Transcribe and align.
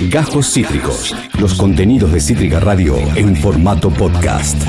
Gajos 0.00 0.52
Cítricos. 0.52 1.14
Los 1.40 1.54
contenidos 1.54 2.12
de 2.12 2.20
Cítrica 2.20 2.60
Radio 2.60 2.96
en 3.14 3.34
formato 3.34 3.88
podcast. 3.90 4.62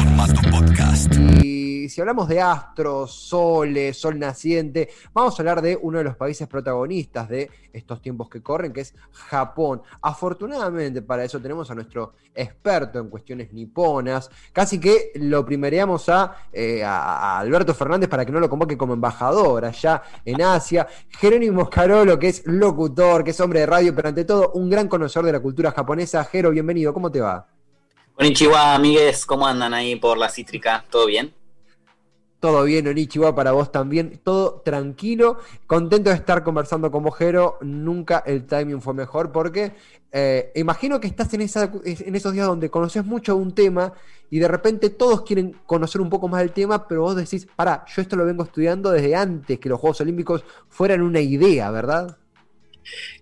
Y 1.43 1.56
si 1.97 2.01
hablamos 2.01 2.27
de 2.27 2.39
astros, 2.39 3.11
soles, 3.11 3.99
sol 3.99 4.19
naciente, 4.19 4.87
vamos 5.15 5.33
a 5.33 5.41
hablar 5.41 5.63
de 5.63 5.75
uno 5.81 5.97
de 5.97 6.03
los 6.03 6.15
países 6.15 6.47
protagonistas 6.47 7.27
de 7.27 7.49
estos 7.73 8.03
tiempos 8.03 8.29
que 8.29 8.43
corren, 8.43 8.71
que 8.71 8.81
es 8.81 8.93
Japón. 9.13 9.81
Afortunadamente 10.03 11.01
para 11.01 11.23
eso 11.23 11.41
tenemos 11.41 11.71
a 11.71 11.73
nuestro 11.73 12.13
experto 12.35 12.99
en 12.99 13.09
cuestiones 13.09 13.51
niponas. 13.51 14.29
Casi 14.53 14.79
que 14.79 15.11
lo 15.15 15.43
primereamos 15.43 16.07
a, 16.09 16.35
eh, 16.53 16.83
Alberto 16.85 17.73
Fernández 17.73 18.07
para 18.07 18.23
que 18.23 18.31
no 18.31 18.39
lo 18.39 18.47
convoque 18.47 18.77
como 18.77 18.93
embajador 18.93 19.65
allá 19.65 20.03
en 20.23 20.39
Asia. 20.39 20.87
Jerónimo 21.17 21.67
Carolo, 21.67 22.19
que 22.19 22.27
es 22.27 22.45
locutor, 22.45 23.23
que 23.23 23.31
es 23.31 23.39
hombre 23.39 23.61
de 23.61 23.65
radio, 23.65 23.95
pero 23.95 24.09
ante 24.09 24.23
todo 24.23 24.51
un 24.51 24.69
gran 24.69 24.87
conocedor 24.87 25.25
de 25.25 25.31
la 25.31 25.39
cultura 25.39 25.71
japonesa. 25.71 26.23
Jero, 26.25 26.51
bienvenido, 26.51 26.93
¿cómo 26.93 27.11
te 27.11 27.21
va? 27.21 27.47
Konnichiwa, 28.13 28.75
amigues, 28.75 29.25
¿cómo 29.25 29.47
andan 29.47 29.73
ahí 29.73 29.95
por 29.95 30.19
la 30.19 30.29
cítrica? 30.29 30.85
¿Todo 30.91 31.07
bien? 31.07 31.33
Todo 32.39 32.63
bien, 32.65 32.87
Onichiwa, 32.87 33.33
para 33.33 33.51
vos 33.51 33.71
también. 33.71 34.19
Todo 34.23 34.61
tranquilo. 34.63 35.39
Contento 35.65 36.11
de 36.11 36.15
estar 36.15 36.43
conversando 36.43 36.91
con 36.91 37.03
vos, 37.03 37.15
Jero. 37.17 37.57
Nunca 37.61 38.23
el 38.25 38.45
timing 38.45 38.79
fue 38.79 38.93
mejor 38.93 39.31
porque 39.31 39.73
eh, 40.11 40.51
imagino 40.55 40.99
que 40.99 41.07
estás 41.07 41.33
en, 41.33 41.41
esa, 41.41 41.71
en 41.83 42.15
esos 42.15 42.33
días 42.33 42.45
donde 42.45 42.69
conoces 42.69 43.03
mucho 43.05 43.35
un 43.35 43.53
tema 43.53 43.93
y 44.29 44.39
de 44.39 44.47
repente 44.47 44.89
todos 44.91 45.23
quieren 45.23 45.55
conocer 45.65 45.99
un 45.99 46.09
poco 46.09 46.27
más 46.27 46.41
del 46.41 46.51
tema, 46.51 46.87
pero 46.87 47.01
vos 47.01 47.15
decís, 47.15 47.47
pará, 47.55 47.83
yo 47.87 48.01
esto 48.01 48.15
lo 48.15 48.25
vengo 48.25 48.43
estudiando 48.43 48.91
desde 48.91 49.15
antes 49.15 49.59
que 49.59 49.69
los 49.69 49.79
Juegos 49.79 50.01
Olímpicos 50.01 50.43
fueran 50.69 51.01
una 51.01 51.19
idea, 51.19 51.71
¿verdad? 51.71 52.17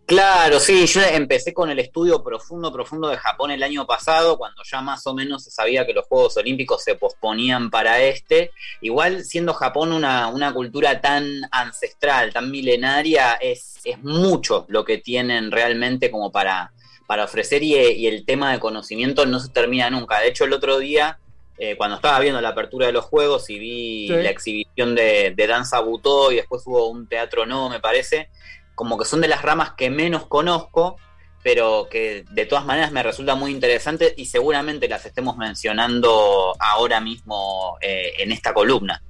Claro, 0.05 0.59
sí, 0.59 0.85
yo 0.85 1.01
empecé 1.01 1.51
con 1.51 1.71
el 1.71 1.79
estudio 1.79 2.23
profundo, 2.23 2.71
profundo 2.71 3.07
de 3.07 3.17
Japón 3.17 3.49
el 3.49 3.63
año 3.63 3.87
pasado, 3.87 4.37
cuando 4.37 4.61
ya 4.63 4.79
más 4.81 5.07
o 5.07 5.15
menos 5.15 5.43
se 5.43 5.49
sabía 5.49 5.85
que 5.87 5.93
los 5.93 6.05
Juegos 6.05 6.37
Olímpicos 6.37 6.83
se 6.83 6.93
posponían 6.93 7.71
para 7.71 7.99
este. 8.03 8.51
Igual, 8.81 9.23
siendo 9.23 9.55
Japón 9.55 9.91
una, 9.91 10.27
una 10.27 10.53
cultura 10.53 11.01
tan 11.01 11.41
ancestral, 11.51 12.31
tan 12.31 12.51
milenaria, 12.51 13.33
es, 13.41 13.79
es, 13.83 13.97
mucho 14.03 14.65
lo 14.69 14.85
que 14.85 14.99
tienen 14.99 15.49
realmente 15.49 16.11
como 16.11 16.31
para, 16.31 16.71
para 17.07 17.23
ofrecer 17.23 17.63
y, 17.63 17.75
y, 17.75 18.05
el 18.05 18.25
tema 18.25 18.51
de 18.51 18.59
conocimiento 18.59 19.25
no 19.25 19.39
se 19.39 19.49
termina 19.49 19.89
nunca. 19.89 20.19
De 20.19 20.27
hecho, 20.27 20.45
el 20.45 20.53
otro 20.53 20.77
día, 20.77 21.17
eh, 21.57 21.75
cuando 21.77 21.95
estaba 21.95 22.19
viendo 22.19 22.39
la 22.41 22.49
apertura 22.49 22.85
de 22.85 22.93
los 22.93 23.05
Juegos 23.05 23.49
y 23.49 23.57
vi 23.57 24.07
sí. 24.07 24.13
la 24.13 24.29
exhibición 24.29 24.93
de, 24.93 25.33
de 25.35 25.47
danza 25.47 25.79
butó 25.79 26.31
y 26.31 26.35
después 26.35 26.61
hubo 26.67 26.89
un 26.89 27.07
teatro 27.07 27.47
no, 27.47 27.69
me 27.69 27.79
parece, 27.79 28.29
como 28.75 28.97
que 28.97 29.05
son 29.05 29.21
de 29.21 29.27
las 29.27 29.41
ramas 29.41 29.71
que 29.71 29.89
menos 29.89 30.27
conozco, 30.27 30.97
pero 31.41 31.87
que 31.89 32.25
de 32.31 32.45
todas 32.45 32.65
maneras 32.65 32.91
me 32.91 33.03
resulta 33.03 33.35
muy 33.35 33.51
interesante 33.51 34.13
y 34.17 34.25
seguramente 34.25 34.87
las 34.87 35.05
estemos 35.05 35.37
mencionando 35.37 36.55
ahora 36.59 36.99
mismo 36.99 37.77
eh, 37.81 38.13
en 38.19 38.31
esta 38.31 38.53
columna. 38.53 39.01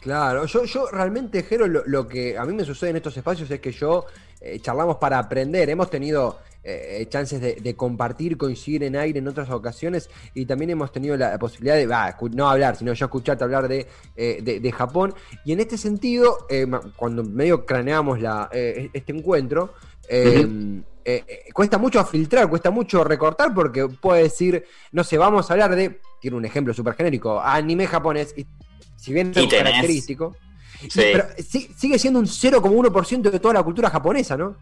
Claro, 0.00 0.46
yo, 0.46 0.64
yo 0.64 0.86
realmente, 0.90 1.42
Jero, 1.42 1.66
lo, 1.66 1.82
lo, 1.86 2.06
que 2.06 2.38
a 2.38 2.44
mí 2.44 2.52
me 2.54 2.64
sucede 2.64 2.90
en 2.90 2.96
estos 2.96 3.16
espacios 3.16 3.50
es 3.50 3.60
que 3.60 3.72
yo 3.72 4.06
eh, 4.40 4.60
charlamos 4.60 4.96
para 4.96 5.18
aprender. 5.18 5.68
Hemos 5.68 5.90
tenido 5.90 6.38
eh, 6.62 7.06
chances 7.08 7.40
de, 7.40 7.54
de, 7.54 7.74
compartir, 7.74 8.36
coincidir 8.36 8.84
en 8.84 8.96
aire 8.96 9.18
en 9.18 9.28
otras 9.28 9.50
ocasiones 9.50 10.10
y 10.34 10.46
también 10.46 10.70
hemos 10.70 10.92
tenido 10.92 11.16
la 11.16 11.38
posibilidad 11.38 11.76
de, 11.76 11.86
bah, 11.86 12.16
no 12.32 12.48
hablar, 12.48 12.76
sino 12.76 12.92
yo 12.92 13.06
escucharte 13.06 13.42
hablar 13.42 13.68
de, 13.68 13.86
eh, 14.16 14.40
de, 14.42 14.60
de 14.60 14.72
Japón. 14.72 15.14
Y 15.44 15.52
en 15.52 15.60
este 15.60 15.78
sentido, 15.78 16.46
eh, 16.48 16.66
cuando 16.96 17.24
medio 17.24 17.64
craneamos 17.64 18.20
la, 18.20 18.48
eh, 18.52 18.90
este 18.92 19.12
encuentro, 19.12 19.72
uh-huh. 20.10 20.84
cuesta 21.52 21.78
mucho 21.78 22.04
filtrar, 22.04 22.48
cuesta 22.48 22.70
mucho 22.70 23.02
recortar 23.02 23.54
porque 23.54 23.88
puede 23.88 24.24
decir, 24.24 24.64
no 24.92 25.02
sé, 25.04 25.18
vamos 25.18 25.50
a 25.50 25.54
hablar 25.54 25.74
de, 25.74 26.00
tiene 26.20 26.36
un 26.36 26.44
ejemplo 26.44 26.74
súper 26.74 26.94
genérico, 26.94 27.40
anime 27.40 27.86
japonés, 27.86 28.34
y 28.36 28.46
si 28.98 29.12
bien 29.12 29.32
es 29.34 29.46
característico, 29.46 30.36
sí. 30.80 30.88
pero 30.94 31.28
sigue 31.76 31.98
siendo 31.98 32.18
un 32.18 32.26
0,1% 32.26 33.30
de 33.30 33.40
toda 33.40 33.54
la 33.54 33.62
cultura 33.62 33.88
japonesa, 33.88 34.36
¿no? 34.36 34.56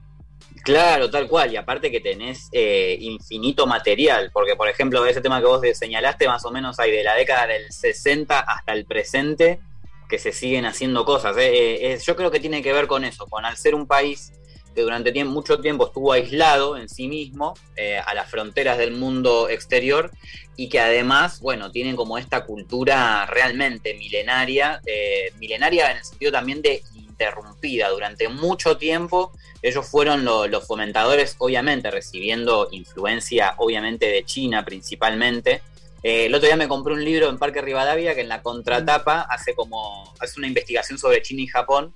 Claro, 0.63 1.09
tal 1.09 1.29
cual, 1.29 1.53
y 1.53 1.57
aparte 1.57 1.93
que 1.93 2.01
tenés 2.01 2.49
eh, 2.51 2.97
infinito 3.01 3.69
material, 3.69 4.31
porque 4.33 4.57
por 4.57 4.69
ejemplo, 4.69 5.07
ese 5.07 5.21
tema 5.21 5.41
que 5.41 5.47
vos 5.47 5.61
señalaste, 5.75 6.27
más 6.27 6.45
o 6.45 6.51
menos 6.51 6.81
hay 6.81 6.91
de 6.91 7.05
la 7.05 7.15
década 7.15 7.47
del 7.47 7.71
60 7.71 8.41
hasta 8.41 8.73
el 8.73 8.85
presente 8.85 9.61
que 10.09 10.19
se 10.19 10.33
siguen 10.33 10.67
haciendo 10.67 11.05
cosas. 11.05 11.37
Eh, 11.37 11.93
eh, 11.93 11.99
yo 12.05 12.17
creo 12.17 12.33
que 12.33 12.41
tiene 12.41 12.63
que 12.63 12.73
ver 12.73 12.89
con 12.89 13.05
eso, 13.05 13.27
con 13.27 13.45
al 13.45 13.57
ser 13.57 13.77
un 13.77 13.87
país 13.87 14.33
que 14.77 14.83
durante 14.83 15.11
tiempo, 15.11 15.33
mucho 15.33 15.59
tiempo 15.59 15.87
estuvo 15.87 16.13
aislado 16.13 16.77
en 16.77 16.89
sí 16.91 17.09
mismo, 17.09 17.55
eh, 17.77 17.99
a 17.99 18.13
las 18.13 18.31
fronteras 18.31 18.77
del 18.77 18.93
mundo 18.93 19.49
exterior, 19.49 20.11
y 20.55 20.69
que 20.69 20.79
además, 20.79 21.41
bueno, 21.41 21.73
tienen 21.73 21.97
como 21.97 22.19
esta 22.19 22.45
cultura 22.45 23.25
realmente 23.25 23.95
milenaria, 23.95 24.83
eh, 24.87 25.33
milenaria 25.41 25.91
en 25.91 25.97
el 25.97 26.05
sentido 26.05 26.31
también 26.31 26.61
de 26.61 26.83
interrumpida. 26.95 27.89
Durante 27.89 28.29
mucho 28.29 28.77
tiempo 28.77 29.33
ellos 29.63 29.89
fueron 29.89 30.27
lo, 30.27 30.47
los 30.47 30.67
fomentadores, 30.67 31.37
obviamente, 31.39 31.91
recibiendo 31.91 32.69
influencia, 32.71 33.55
obviamente, 33.57 34.07
de 34.07 34.25
China 34.25 34.63
principalmente. 34.65 35.63
Eh, 36.03 36.27
el 36.27 36.35
otro 36.35 36.49
día 36.49 36.57
me 36.57 36.69
compré 36.69 36.93
un 36.93 37.03
libro 37.03 37.31
en 37.31 37.39
Parque 37.39 37.63
Rivadavia 37.63 38.15
que 38.15 38.21
en 38.21 38.29
la 38.29 38.43
contratapa 38.43 39.23
hace 39.23 39.55
como 39.55 40.15
hace 40.21 40.39
una 40.39 40.49
investigación 40.49 40.99
sobre 40.99 41.23
China 41.23 41.43
y 41.43 41.47
Japón 41.47 41.95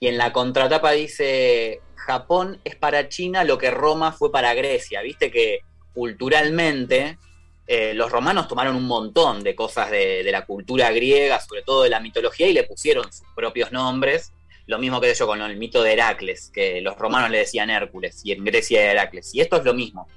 y 0.00 0.06
en 0.06 0.18
la 0.18 0.32
contratapa 0.32 0.92
dice 0.92 1.80
Japón 1.96 2.60
es 2.64 2.76
para 2.76 3.08
China 3.08 3.44
lo 3.44 3.58
que 3.58 3.70
Roma 3.70 4.12
fue 4.12 4.30
para 4.30 4.54
Grecia. 4.54 5.02
Viste 5.02 5.30
que 5.30 5.60
culturalmente 5.92 7.18
eh, 7.66 7.92
los 7.94 8.10
romanos 8.10 8.48
tomaron 8.48 8.76
un 8.76 8.86
montón 8.86 9.42
de 9.42 9.54
cosas 9.54 9.90
de, 9.90 10.22
la 10.30 10.46
cultura 10.46 10.90
griega, 10.90 11.40
sobre 11.40 11.62
todo 11.62 11.82
de 11.82 11.90
la 11.90 12.00
mitología, 12.00 12.46
y 12.46 12.52
le 12.52 12.64
pusieron 12.64 13.12
sus 13.12 13.26
propios 13.34 13.72
nombres. 13.72 14.32
Lo 14.66 14.78
mismo 14.78 15.00
que 15.00 15.12
yo 15.12 15.26
con 15.26 15.40
el 15.42 15.56
mito 15.56 15.82
de 15.82 15.94
Heracles, 15.94 16.50
que 16.52 16.80
los 16.80 16.96
romanos 16.96 17.30
le 17.30 17.38
decían 17.38 17.70
Hércules 17.70 18.20
y 18.22 18.32
en 18.32 18.44
Grecia 18.44 18.82
era 18.82 18.92
Heracles. 18.92 19.34
Y 19.34 19.40
esto 19.40 19.56
es 19.56 19.64
lo 19.64 19.74
mismo. 19.74 20.08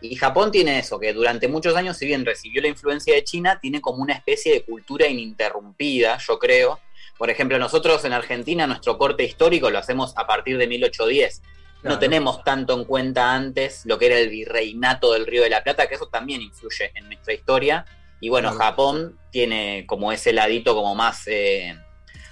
Y 0.00 0.14
Japón 0.16 0.50
tiene 0.50 0.78
eso, 0.78 0.98
que 0.98 1.12
durante 1.12 1.48
muchos 1.48 1.74
años, 1.76 1.96
si 1.96 2.06
bien 2.06 2.24
recibió 2.24 2.62
la 2.62 2.68
influencia 2.68 3.14
de 3.14 3.24
China, 3.24 3.58
tiene 3.60 3.80
como 3.80 4.02
una 4.02 4.14
especie 4.14 4.52
de 4.52 4.62
cultura 4.62 5.06
ininterrumpida, 5.08 6.18
yo 6.18 6.38
creo, 6.38 6.78
por 7.18 7.30
ejemplo, 7.30 7.58
nosotros 7.58 8.04
en 8.04 8.12
Argentina 8.12 8.66
nuestro 8.66 8.96
corte 8.96 9.24
histórico 9.24 9.70
lo 9.70 9.78
hacemos 9.78 10.14
a 10.16 10.26
partir 10.26 10.56
de 10.56 10.68
1810. 10.68 11.42
Claro. 11.80 11.94
No 11.94 11.98
tenemos 11.98 12.44
tanto 12.44 12.74
en 12.74 12.84
cuenta 12.84 13.34
antes 13.34 13.82
lo 13.84 13.98
que 13.98 14.06
era 14.06 14.18
el 14.18 14.30
virreinato 14.30 15.12
del 15.12 15.26
Río 15.26 15.42
de 15.42 15.50
la 15.50 15.62
Plata, 15.62 15.88
que 15.88 15.96
eso 15.96 16.06
también 16.06 16.42
influye 16.42 16.92
en 16.94 17.06
nuestra 17.06 17.34
historia. 17.34 17.84
Y 18.20 18.28
bueno, 18.28 18.50
claro. 18.50 18.64
Japón 18.64 19.18
tiene 19.30 19.84
como 19.86 20.12
ese 20.12 20.32
ladito 20.32 20.74
como 20.74 20.94
más, 20.94 21.26
eh, 21.26 21.76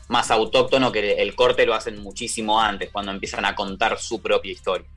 más 0.09 0.31
autóctono 0.31 0.93
que 0.93 1.15
el 1.15 1.35
corte 1.35 1.67
lo 1.67 1.75
hacen 1.75 2.01
muchísimo 2.01 2.61
antes, 2.61 2.91
cuando 2.93 3.13
empiezan 3.13 3.45
a 3.45 3.55
contar 3.55 3.99
su 3.99 4.23
propia 4.23 4.53
historia. 4.53 4.89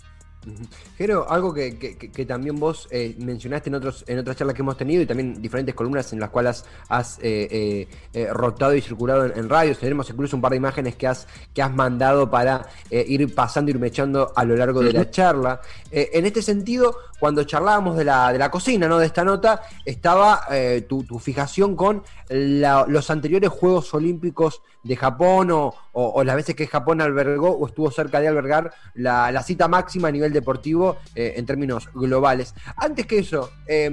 Jero, 0.98 1.30
algo 1.30 1.54
que, 1.54 1.78
que, 1.78 1.98
que, 1.98 2.26
también 2.26 2.58
vos 2.60 2.88
eh, 2.92 3.16
mencionaste 3.20 3.70
en, 3.70 3.76
otros, 3.76 4.06
en 4.08 4.20
otras 4.20 4.38
charlas 4.38 4.56
que 4.56 4.62
hemos 4.62 4.78
tenido 4.78 5.02
y 5.02 5.06
también 5.06 5.42
diferentes 5.42 5.76
columnas 5.76 6.14
en 6.14 6.20
las 6.20 6.30
cuales 6.30 6.64
has 6.88 7.20
eh, 7.20 7.48
eh, 7.52 7.88
eh, 8.14 8.28
rotado 8.32 8.74
y 8.74 8.82
circulado 8.82 9.26
en, 9.26 9.38
en, 9.38 9.50
radios. 9.50 9.80
Tenemos 9.80 10.10
incluso 10.10 10.38
un 10.38 10.42
par 10.42 10.52
de 10.52 10.58
imágenes 10.58 10.96
que 10.96 11.08
has, 11.08 11.28
que 11.54 11.62
has 11.62 11.74
mandado 11.74 12.30
para 12.30 12.68
eh, 12.90 13.04
ir 13.08 13.36
pasando, 13.36 13.72
ir 13.72 13.80
mechando 13.80 14.32
a 14.34 14.46
lo 14.46 14.56
largo 14.56 14.80
de 14.82 14.94
la 14.94 15.10
charla. 15.12 15.62
Eh, 15.92 16.12
en 16.14 16.26
este 16.26 16.42
sentido, 16.42 16.96
cuando 17.20 17.44
charlábamos 17.44 17.98
de 17.98 18.06
la, 18.06 18.32
de 18.32 18.40
la 18.40 18.50
cocina, 18.50 18.88
¿no? 18.88 18.98
de 18.98 19.06
esta 19.06 19.24
nota, 19.24 19.62
estaba 19.86 20.42
tu, 20.88 21.04
tu, 21.04 21.20
fijación 21.20 21.76
con 21.76 22.04
la, 22.30 22.86
los 22.88 23.10
anteriores 23.10 23.50
Juegos 23.50 23.94
Olímpicos 23.94 24.62
de 24.84 24.96
Japón 24.96 25.52
o, 25.52 25.74
o, 25.92 26.08
o, 26.10 26.24
las 26.24 26.36
veces 26.36 26.56
que 26.56 26.68
Japón 26.68 27.02
albergó 27.02 27.52
o 27.52 27.68
estuvo 27.68 27.92
cerca 27.92 28.22
de 28.22 28.28
albergar 28.28 28.72
la, 28.94 29.32
la 29.32 29.44
cita 29.44 29.68
máxima 29.68 30.08
a 30.08 30.12
nivel 30.12 30.34
deportivo 30.34 30.98
eh, 31.16 31.34
en 31.38 31.46
términos 31.46 31.90
globales. 31.94 32.54
Antes 32.78 33.06
que 33.06 33.20
eso, 33.20 33.52
eh, 33.68 33.92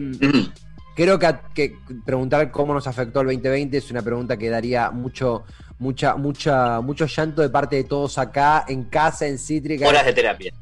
creo 0.94 1.18
que, 1.18 1.34
que, 1.54 1.78
preguntar 2.04 2.50
cómo 2.50 2.74
nos 2.74 2.86
afectó 2.86 3.20
el 3.20 3.28
2020 3.28 3.76
es 3.76 3.90
una 3.90 4.02
pregunta 4.02 4.36
que 4.36 4.48
daría 4.48 4.90
mucho, 4.90 5.44
mucha, 5.78 6.16
mucha, 6.16 6.80
mucho 6.80 7.06
llanto 7.06 7.42
de 7.42 7.48
parte 7.48 7.76
de 7.76 7.84
todos 7.84 8.18
acá, 8.18 8.64
en 8.68 8.84
casa, 8.84 9.26
en 9.26 9.38
Cítrica. 9.38 9.88
Horas 9.88 10.06
de 10.06 10.12
terapia. 10.12 10.52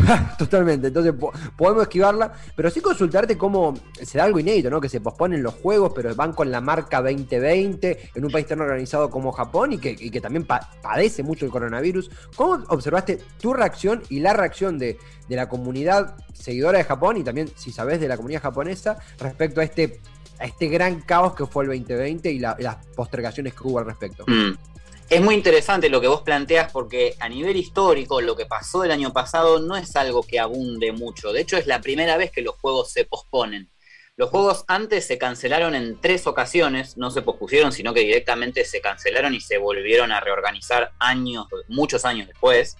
Totalmente, 0.38 0.88
entonces 0.88 1.12
po 1.12 1.32
podemos 1.56 1.82
esquivarla, 1.82 2.32
pero 2.54 2.70
sí 2.70 2.80
consultarte 2.80 3.36
cómo 3.36 3.74
se 4.00 4.18
da 4.18 4.24
algo 4.24 4.38
inédito, 4.38 4.70
¿no? 4.70 4.80
Que 4.80 4.88
se 4.88 5.00
posponen 5.00 5.42
los 5.42 5.54
juegos, 5.54 5.92
pero 5.94 6.14
van 6.14 6.32
con 6.32 6.50
la 6.50 6.60
marca 6.60 7.02
2020 7.02 8.10
en 8.14 8.24
un 8.24 8.30
país 8.30 8.46
tan 8.46 8.60
organizado 8.60 9.10
como 9.10 9.32
Japón 9.32 9.72
y 9.72 9.78
que, 9.78 10.20
también 10.20 10.44
pa 10.44 10.70
padece 10.82 11.22
mucho 11.22 11.44
el 11.44 11.50
coronavirus. 11.50 12.10
¿Cómo 12.36 12.64
observaste 12.68 13.18
tu 13.40 13.52
reacción 13.52 14.02
y 14.08 14.20
la 14.20 14.32
reacción 14.32 14.78
de, 14.78 14.98
de 15.28 15.36
la 15.36 15.48
comunidad 15.48 16.16
seguidora 16.32 16.78
de 16.78 16.84
Japón 16.84 17.16
y 17.16 17.24
también, 17.24 17.50
si 17.56 17.72
sabes, 17.72 18.00
de 18.00 18.08
la 18.08 18.16
comunidad 18.16 18.42
japonesa 18.42 18.98
respecto 19.18 19.60
a 19.60 19.64
este, 19.64 20.00
a 20.38 20.44
este 20.44 20.68
gran 20.68 21.00
caos 21.02 21.34
que 21.34 21.46
fue 21.46 21.64
el 21.64 21.70
2020 21.70 22.30
y 22.30 22.38
la, 22.38 22.56
las 22.58 22.76
postergaciones 22.94 23.54
que 23.54 23.60
hubo 23.66 23.78
al 23.78 23.86
respecto? 23.86 24.24
Mm. 24.26 24.69
Es 25.10 25.20
muy 25.20 25.34
interesante 25.34 25.88
lo 25.88 26.00
que 26.00 26.06
vos 26.06 26.22
planteas 26.22 26.70
porque 26.70 27.16
a 27.18 27.28
nivel 27.28 27.56
histórico 27.56 28.20
lo 28.20 28.36
que 28.36 28.46
pasó 28.46 28.84
el 28.84 28.92
año 28.92 29.12
pasado 29.12 29.58
no 29.58 29.76
es 29.76 29.96
algo 29.96 30.22
que 30.22 30.38
abunde 30.38 30.92
mucho. 30.92 31.32
De 31.32 31.40
hecho 31.40 31.56
es 31.56 31.66
la 31.66 31.80
primera 31.80 32.16
vez 32.16 32.30
que 32.30 32.42
los 32.42 32.54
juegos 32.54 32.92
se 32.92 33.04
posponen. 33.04 33.68
Los 34.16 34.30
juegos 34.30 34.64
antes 34.68 35.04
se 35.08 35.18
cancelaron 35.18 35.74
en 35.74 36.00
tres 36.00 36.28
ocasiones, 36.28 36.96
no 36.96 37.10
se 37.10 37.22
pospusieron, 37.22 37.72
sino 37.72 37.92
que 37.92 38.02
directamente 38.02 38.64
se 38.64 38.80
cancelaron 38.80 39.34
y 39.34 39.40
se 39.40 39.58
volvieron 39.58 40.12
a 40.12 40.20
reorganizar 40.20 40.92
años, 41.00 41.48
muchos 41.66 42.04
años 42.04 42.28
después. 42.28 42.76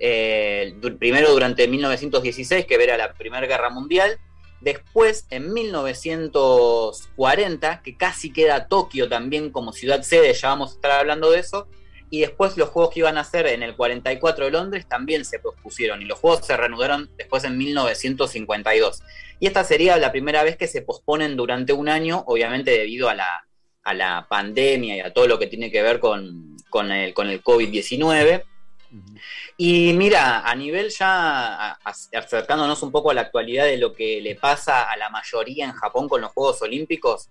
Eh, 0.00 0.74
primero 0.98 1.30
durante 1.30 1.68
1916, 1.68 2.66
que 2.66 2.74
era 2.74 2.96
la 2.96 3.12
Primera 3.14 3.46
Guerra 3.46 3.70
Mundial, 3.70 4.18
Después, 4.62 5.26
en 5.30 5.52
1940, 5.52 7.82
que 7.82 7.96
casi 7.96 8.32
queda 8.32 8.68
Tokio 8.68 9.08
también 9.08 9.50
como 9.50 9.72
ciudad 9.72 10.02
sede, 10.02 10.32
ya 10.34 10.50
vamos 10.50 10.70
a 10.70 10.74
estar 10.74 10.92
hablando 10.92 11.32
de 11.32 11.40
eso. 11.40 11.66
Y 12.10 12.20
después 12.20 12.56
los 12.56 12.68
juegos 12.68 12.94
que 12.94 13.00
iban 13.00 13.16
a 13.16 13.22
hacer 13.22 13.46
en 13.46 13.64
el 13.64 13.74
44 13.74 14.44
de 14.44 14.50
Londres 14.50 14.86
también 14.86 15.24
se 15.24 15.40
pospusieron 15.40 16.02
y 16.02 16.04
los 16.04 16.18
juegos 16.18 16.46
se 16.46 16.54
reanudaron 16.56 17.10
después 17.16 17.42
en 17.44 17.58
1952. 17.58 19.02
Y 19.40 19.46
esta 19.46 19.64
sería 19.64 19.96
la 19.96 20.12
primera 20.12 20.44
vez 20.44 20.56
que 20.56 20.68
se 20.68 20.82
posponen 20.82 21.36
durante 21.36 21.72
un 21.72 21.88
año, 21.88 22.22
obviamente 22.26 22.70
debido 22.70 23.08
a 23.08 23.14
la, 23.14 23.48
a 23.82 23.94
la 23.94 24.26
pandemia 24.28 24.96
y 24.96 25.00
a 25.00 25.12
todo 25.12 25.26
lo 25.26 25.38
que 25.38 25.48
tiene 25.48 25.72
que 25.72 25.82
ver 25.82 25.98
con, 25.98 26.56
con 26.70 26.92
el, 26.92 27.14
con 27.14 27.28
el 27.28 27.42
COVID-19. 27.42 28.44
Y 29.56 29.92
mira, 29.94 30.40
a 30.40 30.54
nivel 30.54 30.90
ya 30.90 31.72
acercándonos 32.12 32.82
un 32.82 32.92
poco 32.92 33.10
a 33.10 33.14
la 33.14 33.22
actualidad 33.22 33.64
de 33.64 33.78
lo 33.78 33.92
que 33.92 34.20
le 34.20 34.34
pasa 34.34 34.90
a 34.90 34.96
la 34.96 35.10
mayoría 35.10 35.66
en 35.66 35.72
Japón 35.72 36.08
con 36.08 36.20
los 36.20 36.32
Juegos 36.32 36.62
Olímpicos, 36.62 37.30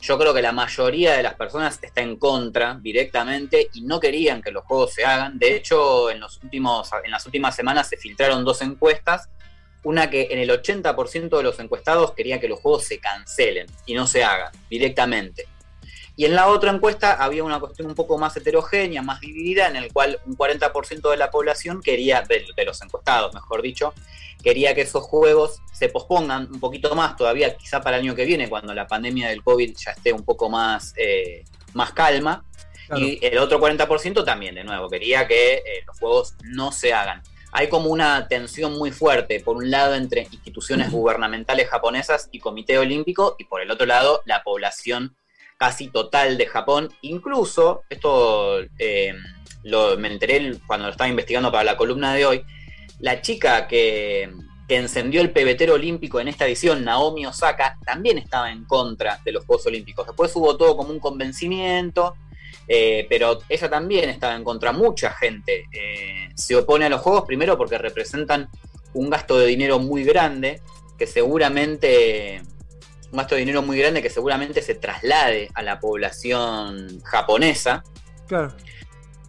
yo 0.00 0.18
creo 0.18 0.32
que 0.32 0.40
la 0.40 0.52
mayoría 0.52 1.14
de 1.16 1.22
las 1.22 1.34
personas 1.34 1.78
está 1.82 2.00
en 2.00 2.16
contra 2.16 2.78
directamente 2.80 3.68
y 3.74 3.82
no 3.82 4.00
querían 4.00 4.40
que 4.40 4.50
los 4.50 4.64
Juegos 4.64 4.94
se 4.94 5.04
hagan. 5.04 5.38
De 5.38 5.56
hecho, 5.56 6.10
en, 6.10 6.20
los 6.20 6.42
últimos, 6.42 6.90
en 7.04 7.10
las 7.10 7.26
últimas 7.26 7.54
semanas 7.54 7.88
se 7.88 7.98
filtraron 7.98 8.44
dos 8.44 8.62
encuestas. 8.62 9.28
Una 9.82 10.10
que 10.10 10.28
en 10.30 10.38
el 10.38 10.50
80% 10.50 11.36
de 11.36 11.42
los 11.42 11.58
encuestados 11.58 12.12
quería 12.14 12.40
que 12.40 12.48
los 12.48 12.60
Juegos 12.60 12.84
se 12.84 12.98
cancelen 12.98 13.66
y 13.86 13.94
no 13.94 14.06
se 14.06 14.24
hagan 14.24 14.52
directamente. 14.68 15.46
Y 16.20 16.26
en 16.26 16.34
la 16.34 16.48
otra 16.48 16.70
encuesta 16.70 17.14
había 17.14 17.42
una 17.44 17.60
cuestión 17.60 17.88
un 17.88 17.94
poco 17.94 18.18
más 18.18 18.36
heterogénea, 18.36 19.00
más 19.00 19.20
dividida, 19.20 19.68
en 19.68 19.76
el 19.76 19.90
cual 19.90 20.20
un 20.26 20.36
40% 20.36 21.10
de 21.10 21.16
la 21.16 21.30
población 21.30 21.80
quería, 21.80 22.20
de, 22.20 22.44
los 22.62 22.82
encuestados, 22.82 23.32
mejor 23.32 23.62
dicho, 23.62 23.94
quería 24.42 24.74
que 24.74 24.82
esos 24.82 25.02
juegos 25.04 25.62
se 25.72 25.88
pospongan 25.88 26.46
un 26.52 26.60
poquito 26.60 26.94
más 26.94 27.16
todavía, 27.16 27.56
quizá 27.56 27.80
para 27.80 27.96
el 27.96 28.02
año 28.02 28.14
que 28.14 28.26
viene, 28.26 28.50
cuando 28.50 28.74
la 28.74 28.86
pandemia 28.86 29.30
del 29.30 29.42
COVID 29.42 29.74
ya 29.74 29.92
esté 29.92 30.12
un 30.12 30.22
poco 30.22 30.50
más, 30.50 30.92
eh, 30.98 31.42
más 31.72 31.92
calma. 31.94 32.44
Y 32.94 33.18
el 33.24 33.38
otro 33.38 33.58
40% 33.58 34.22
también, 34.22 34.54
de 34.56 34.64
nuevo, 34.64 34.90
quería 34.90 35.26
que 35.26 35.54
eh, 35.54 35.62
los 35.86 35.98
juegos 35.98 36.34
no 36.44 36.70
se 36.70 36.92
hagan. 36.92 37.22
Hay 37.50 37.70
como 37.70 37.88
una 37.88 38.28
tensión 38.28 38.76
muy 38.76 38.90
fuerte, 38.90 39.40
por 39.40 39.56
un 39.56 39.70
lado, 39.70 39.94
entre 39.94 40.28
instituciones 40.30 40.90
gubernamentales 40.92 41.70
japonesas 41.70 42.28
y 42.30 42.40
Comité 42.40 42.76
Olímpico, 42.76 43.36
y 43.38 43.44
por 43.44 43.62
el 43.62 43.70
otro 43.70 43.86
lado, 43.86 44.20
la 44.26 44.42
población 44.42 45.16
casi 45.60 45.88
total 45.88 46.38
de 46.38 46.46
Japón. 46.46 46.90
Incluso, 47.02 47.82
esto 47.90 48.60
eh, 48.78 49.12
lo, 49.62 49.98
me 49.98 50.08
enteré 50.08 50.56
cuando 50.66 50.86
lo 50.86 50.92
estaba 50.92 51.10
investigando 51.10 51.52
para 51.52 51.64
la 51.64 51.76
columna 51.76 52.14
de 52.14 52.24
hoy, 52.24 52.42
la 52.98 53.20
chica 53.20 53.68
que, 53.68 54.32
encendió 54.68 55.20
el 55.20 55.32
pebetero 55.32 55.74
olímpico 55.74 56.20
en 56.20 56.28
esta 56.28 56.46
edición, 56.46 56.84
Naomi 56.84 57.26
Osaka, 57.26 57.76
también 57.84 58.18
estaba 58.18 58.52
en 58.52 58.64
contra 58.64 59.20
de 59.24 59.32
los 59.32 59.44
Juegos 59.44 59.66
Olímpicos. 59.66 60.06
Después 60.06 60.34
hubo 60.36 60.56
todo 60.56 60.76
como 60.76 60.90
un 60.90 61.00
convencimiento, 61.00 62.14
eh, 62.68 63.04
pero 63.10 63.40
ella 63.48 63.68
también 63.68 64.08
estaba 64.08 64.36
en 64.36 64.44
contra. 64.44 64.70
Mucha 64.70 65.10
gente 65.10 65.64
eh, 65.72 66.28
se 66.36 66.54
opone 66.54 66.84
a 66.84 66.88
los 66.88 67.00
Juegos, 67.00 67.24
primero 67.26 67.58
porque 67.58 67.78
representan 67.78 68.48
un 68.94 69.10
gasto 69.10 69.36
de 69.38 69.46
dinero 69.46 69.80
muy 69.80 70.04
grande, 70.04 70.62
que 70.96 71.08
seguramente 71.08 72.40
un 73.10 73.18
gasto 73.18 73.34
de 73.34 73.40
dinero 73.40 73.62
muy 73.62 73.78
grande 73.78 74.02
que 74.02 74.10
seguramente 74.10 74.62
se 74.62 74.74
traslade 74.74 75.48
a 75.54 75.62
la 75.62 75.80
población 75.80 77.00
japonesa. 77.04 77.82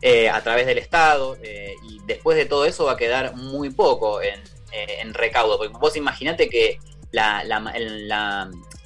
Eh, 0.03 0.29
a 0.29 0.41
través 0.41 0.65
del 0.65 0.77
Estado. 0.77 1.37
Eh, 1.43 1.75
y 1.83 1.99
después 2.05 2.37
de 2.37 2.45
todo 2.45 2.65
eso 2.65 2.85
va 2.85 2.93
a 2.93 2.97
quedar 2.97 3.35
muy 3.35 3.69
poco 3.69 4.21
en, 4.21 4.39
eh, 4.71 5.03
recaudo. 5.13 5.57
Porque 5.57 5.73
vos 5.79 5.95
imaginate 5.95 6.49
que 6.49 6.79
la, 7.11 7.43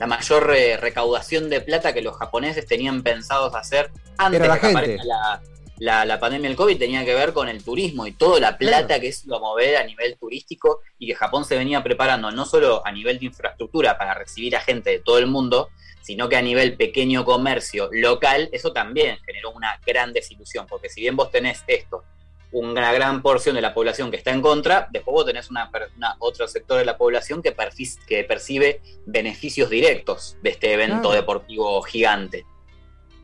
mayor 0.08 0.48
recaudación 0.80 1.50
de 1.50 1.62
plata 1.62 1.94
que 1.94 2.02
los 2.02 2.18
japoneses 2.18 2.66
tenían 2.66 3.04
pensados 3.04 3.56
hacer 3.56 3.92
antes 4.18 4.42
de 4.42 4.48
que 4.60 4.68
aparezca 4.68 5.04
la, 5.06 5.42
la, 5.78 6.20
pandemia 6.20 6.50
del 6.50 6.58
COVID 6.58 6.78
tenía 6.78 7.04
que 7.04 7.14
ver 7.14 7.34
con 7.34 7.50
el 7.50 7.64
turismo 7.64 8.08
y 8.08 8.14
toda 8.14 8.40
la 8.40 8.58
plata 8.58 9.00
que 9.00 9.08
es 9.08 9.26
lo 9.26 9.40
mover 9.40 9.78
a 9.78 9.84
nivel 9.84 10.18
turístico 10.18 10.82
y 10.98 11.08
que 11.08 11.16
Japón 11.16 11.46
se 11.46 11.58
venía 11.58 11.84
preparando 11.84 12.32
no 12.32 12.46
solo 12.46 12.86
a 12.86 12.92
nivel 12.92 13.20
de 13.20 13.26
infraestructura 13.26 13.98
para 13.98 14.14
recibir 14.14 14.56
a 14.56 14.62
gente 14.62 14.90
de 14.92 15.00
todo 15.00 15.20
el 15.20 15.28
mundo, 15.28 15.70
sino 16.02 16.30
que 16.30 16.38
a 16.38 16.42
nivel 16.42 16.78
pequeño 16.78 17.26
comercio 17.26 17.90
local, 17.92 18.50
eso 18.52 18.72
también 18.72 19.18
generó 19.26 19.52
una 19.52 19.80
gran 19.86 20.14
desilusión, 20.14 20.68
porque 20.68 20.90
si 20.90 21.02
bien 21.02 21.16
vos 21.16 21.32
tenés 21.32 21.64
esto, 21.68 22.04
una 22.52 22.94
gran 22.94 23.22
porción 23.22 23.56
de 23.56 23.62
la 23.62 23.74
población 23.74 24.12
que 24.12 24.18
está 24.18 24.32
en 24.32 24.42
contra, 24.42 24.88
después 24.92 25.14
vos 25.14 25.26
tenés 25.26 25.50
una, 25.50 25.70
otro 26.20 26.48
sector 26.48 26.78
de 26.78 26.86
la 26.86 26.98
población 26.98 27.42
que, 27.42 27.54
que 28.08 28.24
percibe 28.24 28.82
beneficios 29.06 29.70
directos 29.70 30.38
de 30.42 30.52
este 30.52 30.74
evento 30.74 31.12
deportivo 31.12 31.82
gigante. 31.82 32.46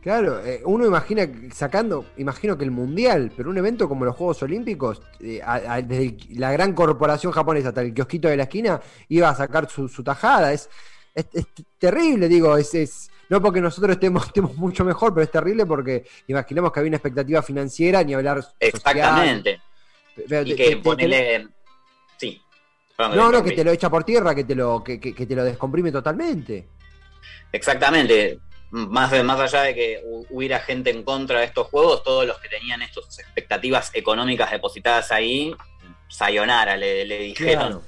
Claro, 0.01 0.44
eh, 0.44 0.62
uno 0.65 0.88
imagina, 0.88 1.30
sacando, 1.53 2.07
imagino 2.18 2.57
que 2.57 2.63
el 2.63 2.71
Mundial, 2.71 3.31
pero 3.38 3.51
un 3.51 3.57
evento 3.59 3.88
como 3.88 4.03
los 4.03 4.15
Juegos 4.15 4.42
Olímpicos, 4.42 5.00
eh, 5.19 5.42
desde 5.86 6.18
la 6.31 6.51
gran 6.51 6.74
corporación 6.74 7.31
japonesa 7.31 7.69
hasta 7.69 7.81
el 7.81 7.94
kiosquito 7.94 8.27
de 8.27 8.38
la 8.38 8.44
esquina, 8.44 8.81
iba 9.09 9.30
a 9.30 9.36
sacar 9.36 9.69
su, 9.69 9.88
tajada. 10.03 10.53
Es, 10.53 10.71
es, 11.13 11.27
terrible, 11.77 12.27
digo, 12.27 12.57
es, 12.57 12.74
es, 12.74 13.12
no 13.30 13.39
porque 13.44 13.62
nosotros 13.62 13.92
estemos, 13.92 14.25
estemos 14.27 14.56
mucho 14.56 14.83
mejor, 14.83 15.13
pero 15.13 15.24
es 15.24 15.31
terrible 15.31 15.68
porque 15.68 16.03
imaginemos 16.25 16.71
que 16.71 16.80
había 16.80 16.89
una 16.89 16.98
expectativa 16.98 17.44
financiera, 17.44 18.03
ni 18.03 18.15
hablar. 18.15 18.44
Exactamente. 18.59 19.62
y 20.18 20.56
que 20.56 20.77
ponele. 20.77 21.48
Sí. 22.18 22.42
no, 22.98 23.31
no, 23.31 23.44
que 23.44 23.51
te 23.51 23.63
lo 23.63 23.69
echa 23.69 23.88
por 23.88 24.03
tierra, 24.03 24.33
que 24.33 24.45
te 24.45 24.56
lo, 24.56 24.83
que 24.83 24.98
te 24.98 25.36
lo 25.36 25.44
descomprime 25.44 25.92
totalmente. 25.92 26.69
Exactamente 27.51 28.39
más, 28.71 29.23
más 29.23 29.39
allá 29.39 29.63
de 29.63 29.75
que 29.75 30.03
hubiera 30.29 30.59
gente 30.59 30.89
en 30.89 31.03
contra 31.03 31.39
de 31.39 31.45
estos 31.45 31.68
juegos, 31.68 32.03
todos 32.03 32.25
los 32.25 32.39
que 32.39 32.47
tenían 32.47 32.81
estas 32.81 33.19
expectativas 33.19 33.91
económicas 33.94 34.51
depositadas 34.51 35.12
ahí, 35.12 35.53
sayonara 36.07 36.77
le, 36.77 37.06
dijeron 37.19 37.81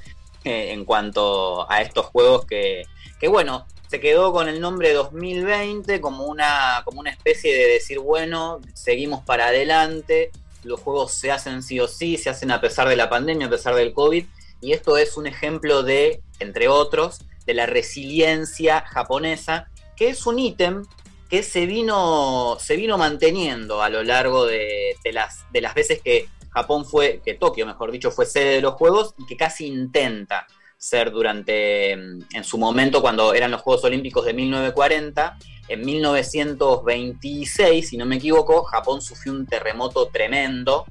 eh, 0.44 0.72
en 0.72 0.86
cuanto 0.86 1.70
a 1.72 1.82
estos 1.82 2.08
juegos 2.08 2.46
que, 2.46 2.84
que, 3.20 3.28
bueno, 3.28 3.66
se 3.88 4.00
quedó 4.00 4.34
con 4.34 4.50
el 4.50 4.60
nombre 4.60 4.92
2020 4.92 6.02
como 6.02 6.26
una, 6.26 6.82
como 6.84 7.00
una 7.00 7.12
especie 7.12 7.56
de 7.56 7.74
decir, 7.74 8.00
bueno, 8.00 8.60
seguimos 8.74 9.24
para 9.24 9.48
adelante, 9.48 10.32
los 10.64 10.80
juegos 10.80 11.14
se 11.14 11.32
hacen 11.32 11.64
sí 11.64 11.80
o 11.80 11.88
sí, 11.88 12.18
se 12.18 12.30
hacen 12.30 12.52
a 12.52 12.60
pesar 12.60 12.90
de 12.90 12.96
la 12.96 13.10
pandemia, 13.10 13.48
a 13.48 13.50
pesar 13.50 13.76
del 13.76 13.94
COVID, 13.94 14.26
y 14.62 14.74
esto 14.74 14.98
es 14.98 15.16
un 15.16 15.28
ejemplo 15.28 15.84
de, 15.84 16.22
entre 16.40 16.68
otros, 16.68 17.20
de 17.46 17.54
la 17.54 17.66
resiliencia 17.66 18.82
japonesa 18.88 19.70
que 19.96 20.10
es 20.10 20.26
un 20.26 20.40
ítem 20.40 20.84
que 21.30 21.44
se 21.44 21.66
vino, 21.66 22.58
se 22.60 22.76
vino 22.76 22.98
manteniendo 22.98 23.82
a 23.82 23.90
lo 23.90 24.04
largo 24.04 24.46
de, 24.46 24.96
las, 25.12 25.46
de 25.52 25.62
las 25.62 25.74
veces 25.74 26.02
que 26.02 26.28
Japón 26.52 26.86
fue, 26.86 27.22
que 27.26 27.34
Tokio, 27.34 27.66
mejor 27.66 27.92
dicho, 27.92 28.12
fue 28.12 28.26
sede 28.26 28.56
de 28.56 28.62
los 28.62 28.76
Juegos 28.76 29.16
y 29.18 29.26
que 29.26 29.36
casi 29.36 29.66
intenta 29.66 30.46
ser 30.78 31.12
durante, 31.12 31.96
mm, 31.96 32.36
en 32.36 32.44
su 32.44 32.58
momento, 32.58 33.02
cuando 33.02 33.34
eran 33.34 33.52
los 33.52 33.62
Juegos 33.62 33.86
Olímpicos 33.86 34.26
de 34.26 34.34
1940. 34.34 35.38
En 35.70 35.86
1926, 35.86 37.90
si 37.90 37.98
no 37.98 38.06
me 38.06 38.18
equivoco, 38.18 38.64
Japón 38.64 39.02
sufrió 39.02 39.32
un 39.32 39.48
terremoto 39.48 40.10
tremendo 40.10 40.86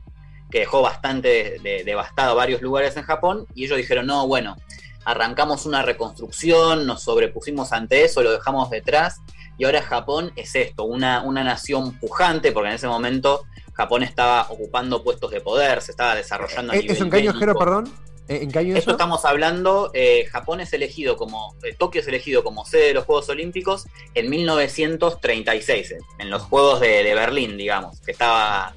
que 0.51 0.61
dejó 0.61 0.81
bastante 0.83 1.59
devastado 1.85 2.35
varios 2.35 2.63
lugares 2.63 2.97
en 2.97 3.05
Japón 3.05 3.47
y 3.55 3.65
ellos 3.65 3.79
dijeron, 3.79 4.07
no, 4.07 4.27
bueno, 4.27 4.57
arrancamos 5.05 5.67
una 5.67 5.83
reconstrucción, 5.83 6.87
nos 6.87 7.03
sobrepusimos 7.03 7.73
ante 7.73 8.05
eso, 8.05 8.23
lo 8.23 8.33
dejamos 8.33 8.71
detrás 8.71 9.21
y 9.59 9.65
ahora 9.65 9.83
Japón 9.83 10.33
es 10.37 10.55
esto, 10.55 10.85
una, 10.85 11.23
una 11.23 11.45
nación 11.45 11.99
pujante, 11.99 12.53
porque 12.53 12.71
en 12.71 12.75
ese 12.75 12.89
momento 12.89 13.45
Japón 13.75 14.03
estaba 14.03 14.47
ocupando 14.51 15.03
puestos 15.03 15.31
de 15.31 15.41
poder, 15.41 15.83
se 15.83 15.93
estaba 15.93 16.15
desarrollando 16.15 16.73
a 16.73 16.77
¿Es 16.77 17.01
en 17.01 17.11
qué 17.11 17.19
año, 17.19 17.35
Jero, 17.35 17.55
perdón? 17.55 17.93
¿En 18.29 18.51
qué 18.51 18.61
año 18.61 18.77
Esto 18.77 18.93
estamos 18.93 19.25
hablando, 19.25 19.91
eh, 19.95 20.27
Japón 20.31 20.61
es 20.61 20.73
elegido 20.73 21.17
como, 21.17 21.55
eh, 21.63 21.75
Tokio 21.79 22.01
es 22.01 22.09
elegido 22.09 22.45
como 22.45 22.65
sede 22.65 22.89
de 22.89 22.95
los 22.95 23.05
Juegos 23.05 23.29
Olímpicos 23.29 23.87
en 24.15 24.31
1936, 24.31 25.91
eh, 25.93 25.99
en 26.19 26.31
los 26.31 26.43
Juegos 26.43 26.81
de, 26.81 27.03
Berlín, 27.15 27.57
digamos, 27.57 28.01
que 28.01 28.13
estaba 28.13 28.75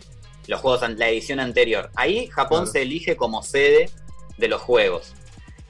los 0.47 0.61
Juegos, 0.61 0.81
la 0.97 1.09
edición 1.09 1.39
anterior. 1.39 1.89
Ahí 1.95 2.27
Japón 2.27 2.67
se 2.67 2.81
elige 2.81 3.15
como 3.15 3.43
sede 3.43 3.89
de 4.37 4.47
los 4.47 4.61
Juegos. 4.61 5.13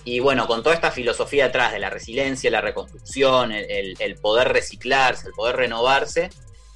Y 0.07 0.19
bueno, 0.19 0.45
con 0.45 0.62
toda 0.62 0.75
esta 0.75 0.91
filosofía 0.91 1.47
atrás 1.47 1.74
de 1.74 1.79
la 1.79 1.89
resiliencia, 1.89 2.51
la 2.51 2.62
reconstrucción, 2.62 3.51
el, 3.51 4.15
poder 4.21 4.50
reciclarse, 4.50 5.27
el 5.27 5.33
poder 5.33 5.55
renovarse, 5.55 6.29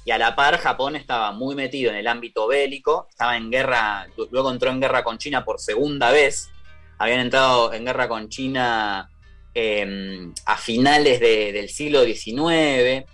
Y 0.04 0.10
a 0.10 0.18
la 0.18 0.34
par, 0.34 0.58
Japón 0.58 0.96
estaba 0.96 1.30
muy 1.30 1.54
metido 1.54 1.92
en 1.92 1.96
el 1.98 2.08
ámbito 2.08 2.48
bélico, 2.48 3.06
estaba 3.08 3.36
en 3.36 3.48
guerra, 3.48 4.08
luego 4.32 4.50
entró 4.50 4.70
en 4.70 4.80
guerra 4.80 5.04
con 5.04 5.18
China 5.18 5.44
por 5.44 5.60
segunda 5.60 6.10
vez. 6.10 6.50
Habían 6.98 7.20
entrado 7.20 7.72
en 7.72 7.84
guerra 7.84 8.08
con 8.08 8.28
China 8.28 9.08
em, 9.54 10.34
a 10.46 10.56
finales 10.56 11.20
del 11.20 11.68
siglo 11.68 12.02
XIX. 12.02 13.06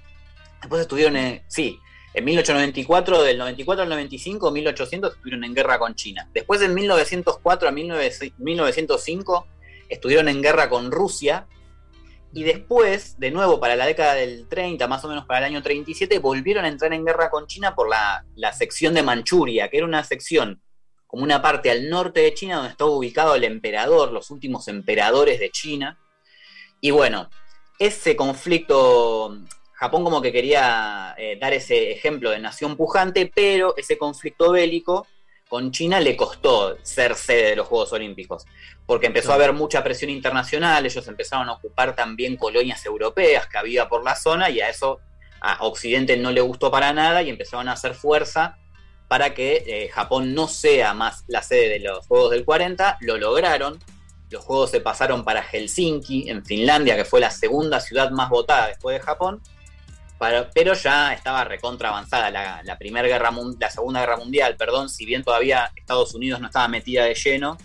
Después 0.63 0.81
estuvieron 0.81 1.17
en, 1.17 1.43
sí, 1.47 1.79
en 2.15 2.25
1894, 2.25 3.23
del 3.23 3.37
94 3.37 3.83
al 3.83 3.91
95, 3.91 4.51
1800 4.51 5.13
estuvieron 5.13 5.45
en 5.45 5.55
guerra 5.55 5.79
con 5.79 5.95
China. 5.95 6.27
Después, 6.33 6.63
en 6.63 6.73
1904 6.73 7.69
a 7.69 7.73
1905, 7.73 9.47
estuvieron 9.89 10.29
en 10.29 10.43
guerra 10.43 10.69
con 10.69 10.91
Rusia 10.91 11.47
y 12.37 12.43
después, 12.43 13.19
de 13.19 13.31
nuevo, 13.31 13.59
para 13.61 13.77
la 13.77 13.87
década 13.87 14.13
del 14.13 14.47
30, 14.47 14.87
más 14.89 15.03
o 15.05 15.09
menos 15.09 15.25
para 15.25 15.39
el 15.39 15.45
año 15.55 15.63
37, 15.63 16.19
volvieron 16.19 16.67
a 16.67 16.69
entrar 16.69 16.93
en 16.93 17.03
guerra 17.03 17.31
con 17.31 17.47
China 17.47 17.75
por 17.75 17.89
la, 17.89 18.27
sección 18.53 18.93
de 18.93 19.03
Manchuria, 19.03 19.71
que 19.71 19.79
era 19.79 19.87
una 19.87 20.05
sección 20.05 20.61
como 21.07 21.23
una 21.23 21.41
parte 21.41 21.71
al 21.71 21.89
norte 21.89 22.21
de 22.21 22.35
China 22.35 22.57
donde 22.57 22.73
estaba 22.73 22.91
ubicado 22.91 23.35
el 23.37 23.45
emperador, 23.45 24.13
los 24.13 24.31
últimos 24.31 24.69
emperadores 24.69 25.41
de 25.41 25.51
China. 25.51 25.99
Y 26.83 26.91
bueno, 26.91 27.31
ese 27.79 28.17
conflicto, 28.17 29.39
Japón 29.73 30.05
como 30.05 30.21
que 30.21 30.31
quería 30.31 31.15
eh, 31.17 31.39
dar 31.41 31.55
ese 31.55 31.91
ejemplo 31.91 32.29
de 32.29 32.41
nación 32.41 32.77
pujante, 32.77 33.33
pero 33.35 33.75
ese 33.79 33.97
conflicto 33.97 34.53
bélico 34.53 35.07
con 35.49 35.71
China 35.71 36.01
le 36.01 36.17
costó 36.17 36.77
ser 36.83 37.15
sede 37.15 37.51
de 37.51 37.57
los 37.57 37.69
Juegos 37.69 37.93
Olímpicos, 37.93 38.47
porque 38.85 39.07
empezó 39.07 39.33
a 39.33 39.37
haber 39.37 39.53
mucha 39.53 39.83
presión 39.85 40.11
internacional, 40.11 40.85
ellos 40.85 41.07
empezaron 41.07 41.49
a 41.49 41.53
ocupar 41.53 41.95
también 41.95 42.37
colonias 42.37 42.85
europeas 42.85 43.47
que 43.47 43.59
había 43.59 43.89
por 43.89 44.05
la 44.05 44.17
zona 44.17 44.51
y 44.51 44.61
a 44.61 44.69
eso 44.69 45.01
a 45.41 45.65
Occidente 45.65 46.17
no 46.17 46.33
le 46.33 46.41
gustó 46.41 46.71
para 46.71 46.93
nada 46.93 47.23
y 47.23 47.31
empezaron 47.31 47.69
a 47.69 47.73
hacer 47.73 47.95
fuerza 47.95 48.59
para 49.09 49.35
que 49.35 49.65
eh, 49.67 49.89
Japón 49.89 50.35
no 50.35 50.49
sea 50.49 50.95
más 50.95 51.25
la 51.29 51.43
sede 51.43 51.69
de 51.69 51.81
los 51.81 52.07
Juegos 52.07 52.33
del 52.33 52.45
40, 52.45 52.99
lo 53.01 53.17
lograron, 53.19 53.79
los 54.31 54.45
Juegos 54.45 54.73
se 54.73 54.81
pasaron 54.81 55.25
para 55.25 55.43
Helsinki, 55.43 56.29
en 56.29 56.45
Finlandia, 56.45 56.97
que 56.97 57.05
fue 57.05 57.21
la 57.21 57.31
segunda 57.31 57.81
ciudad 57.81 58.11
más 58.11 58.31
votada 58.31 58.67
después 58.67 58.99
de 58.99 59.05
Japón, 59.05 59.41
pero 60.19 60.75
ya 60.75 61.13
estaba 61.13 61.45
recontra 61.45 61.91
avanzada 61.91 62.31
la, 62.31 62.79
primera 62.79 63.07
guerra 63.07 63.31
la 63.59 63.71
segunda 63.71 64.01
guerra 64.01 64.17
mundial, 64.17 64.57
perdón, 64.57 64.89
si 64.89 65.05
bien 65.05 65.23
todavía 65.23 65.71
Estados 65.77 66.15
Unidos 66.15 66.41
no 66.41 66.47
estaba 66.47 66.69
metida 66.69 67.05
de 67.05 67.15
lleno, 67.15 67.59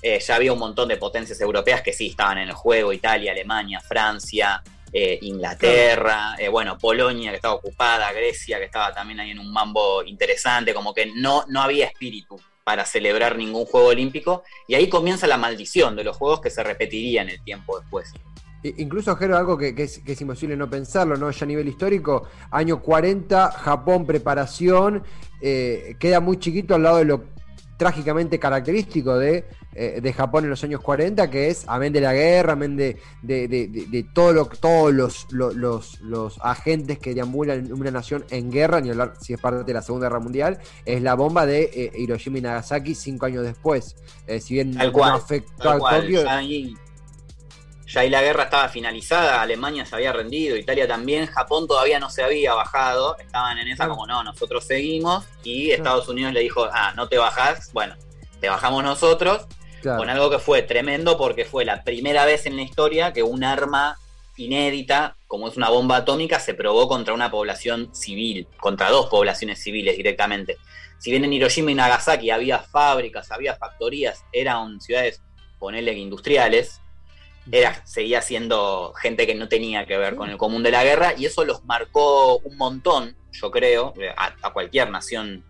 eh, 0.00 0.20
ya 0.20 0.36
había 0.36 0.52
un 0.52 0.58
montón 0.58 0.88
de 0.88 0.96
potencias 0.96 1.40
europeas 1.40 1.82
que 1.82 1.92
sí 1.92 2.08
estaban 2.08 2.38
en 2.38 2.48
el 2.48 2.54
juego, 2.54 2.92
Italia, 2.92 3.32
Alemania, 3.32 3.80
Francia, 3.80 4.62
eh, 4.92 5.18
Inglaterra, 5.22 6.36
eh, 6.38 6.48
bueno, 6.48 6.78
Polonia 6.78 7.30
que 7.30 7.36
estaba 7.36 7.54
ocupada, 7.54 8.12
Grecia 8.12 8.58
que 8.58 8.64
estaba 8.64 8.94
también 8.94 9.20
ahí 9.20 9.30
en 9.32 9.38
un 9.38 9.52
mambo 9.52 10.02
interesante, 10.04 10.72
como 10.72 10.94
que 10.94 11.06
no, 11.06 11.44
no 11.48 11.60
había 11.60 11.86
espíritu 11.86 12.40
para 12.64 12.84
celebrar 12.84 13.36
ningún 13.36 13.64
juego 13.64 13.88
olímpico, 13.88 14.44
y 14.66 14.74
ahí 14.74 14.88
comienza 14.88 15.26
la 15.26 15.36
maldición 15.36 15.96
de 15.96 16.04
los 16.04 16.16
juegos 16.16 16.40
que 16.40 16.50
se 16.50 16.62
repetiría 16.62 17.22
en 17.22 17.30
el 17.30 17.42
tiempo 17.42 17.78
después. 17.80 18.12
Incluso, 18.62 19.14
Jero, 19.14 19.36
algo 19.36 19.56
que, 19.56 19.74
es, 19.76 20.20
imposible 20.20 20.56
no 20.56 20.68
pensarlo, 20.68 21.16
¿no? 21.16 21.30
Ya 21.30 21.44
a 21.44 21.46
nivel 21.46 21.68
histórico, 21.68 22.24
año 22.50 22.82
40, 22.82 23.52
Japón, 23.52 24.04
preparación, 24.04 25.04
eh, 25.40 25.94
queda 25.98 26.18
muy 26.20 26.38
chiquito 26.38 26.74
al 26.74 26.82
lado 26.82 26.96
de 26.98 27.04
lo 27.04 27.24
trágicamente 27.76 28.40
característico 28.40 29.16
de, 29.16 29.44
eh, 29.74 30.12
Japón 30.12 30.42
en 30.42 30.50
los 30.50 30.64
años 30.64 30.80
40, 30.80 31.30
que 31.30 31.50
es, 31.50 31.62
amén 31.68 31.92
de 31.92 32.00
la 32.00 32.12
guerra, 32.12 32.54
amén 32.54 32.74
de, 32.74 32.98
de, 33.22 34.06
todo 34.12 34.32
lo, 34.32 34.46
todos 34.46 34.92
los, 34.92 35.28
los, 35.30 36.00
los, 36.00 36.40
agentes 36.42 36.98
que 36.98 37.14
deambulan 37.14 37.66
en 37.66 37.72
una 37.72 37.92
nación 37.92 38.24
en 38.30 38.50
guerra, 38.50 38.80
ni 38.80 38.90
hablar 38.90 39.12
si 39.20 39.34
es 39.34 39.40
parte 39.40 39.62
de 39.62 39.72
la 39.72 39.82
Segunda 39.82 40.08
Guerra 40.08 40.18
Mundial, 40.18 40.58
es 40.84 41.00
la 41.00 41.14
bomba 41.14 41.46
de 41.46 41.70
eh, 41.72 41.92
Hiroshima 41.94 42.38
y 42.38 42.40
Nagasaki 42.40 42.96
cinco 42.96 43.26
años 43.26 43.44
después. 43.44 43.94
si 44.40 44.54
bien 44.54 44.72
no 44.72 45.04
afectó 45.04 45.70
a 45.70 45.78
Tokio 45.78 46.24
ya 47.88 48.02
ahí 48.02 48.10
la 48.10 48.22
guerra 48.22 48.44
estaba 48.44 48.68
finalizada, 48.68 49.40
Alemania 49.40 49.86
se 49.86 49.94
había 49.94 50.12
rendido, 50.12 50.56
Italia 50.56 50.86
también, 50.86 51.26
Japón 51.26 51.66
todavía 51.66 51.98
no 51.98 52.10
se 52.10 52.22
había 52.22 52.54
bajado, 52.54 53.16
estaban 53.18 53.58
en 53.58 53.68
esa 53.68 53.88
como 53.88 54.06
no, 54.06 54.22
nosotros 54.22 54.64
seguimos, 54.64 55.24
y 55.42 55.70
Estados 55.70 56.08
Unidos 56.08 56.34
le 56.34 56.40
dijo, 56.40 56.68
ah, 56.70 56.92
no 56.94 57.08
te 57.08 57.16
bajás, 57.16 57.72
bueno, 57.72 57.96
te 58.40 58.48
bajamos 58.48 58.84
nosotros, 58.84 59.46
con 59.82 60.10
algo 60.10 60.28
que 60.28 60.38
fue 60.38 60.62
tremendo 60.62 61.16
porque 61.16 61.44
fue 61.44 61.64
la 61.64 61.82
primera 61.82 62.24
vez 62.24 62.46
en 62.46 62.56
la 62.56 62.62
historia 62.62 63.12
que 63.12 63.22
un 63.22 63.42
arma 63.42 63.96
inédita, 64.36 65.16
como 65.26 65.48
es 65.48 65.56
una 65.56 65.70
bomba 65.70 65.96
atómica, 65.96 66.40
se 66.40 66.54
probó 66.54 66.88
contra 66.88 67.14
una 67.14 67.30
población 67.30 67.94
civil, 67.94 68.46
contra 68.60 68.90
dos 68.90 69.06
poblaciones 69.06 69.62
civiles 69.62 69.96
directamente. 69.96 70.58
Si 70.98 71.10
bien 71.10 71.24
en 71.24 71.32
Hiroshima 71.32 71.70
y 71.70 71.74
Nagasaki 71.74 72.30
había 72.30 72.58
fábricas, 72.58 73.30
había 73.30 73.56
factorías, 73.56 74.24
eran 74.32 74.80
ciudades, 74.80 75.22
ponele 75.58 75.92
industriales, 75.92 76.80
era, 77.50 77.84
seguía 77.86 78.20
siendo 78.22 78.92
gente 78.94 79.26
que 79.26 79.34
no 79.34 79.48
tenía 79.48 79.86
que 79.86 79.96
ver 79.96 80.16
con 80.16 80.30
el 80.30 80.36
común 80.36 80.62
de 80.62 80.70
la 80.70 80.84
guerra 80.84 81.14
y 81.16 81.26
eso 81.26 81.44
los 81.44 81.64
marcó 81.64 82.38
un 82.38 82.56
montón, 82.56 83.16
yo 83.32 83.50
creo, 83.50 83.94
a, 84.16 84.52
cualquier 84.52 84.90
nación 84.90 85.44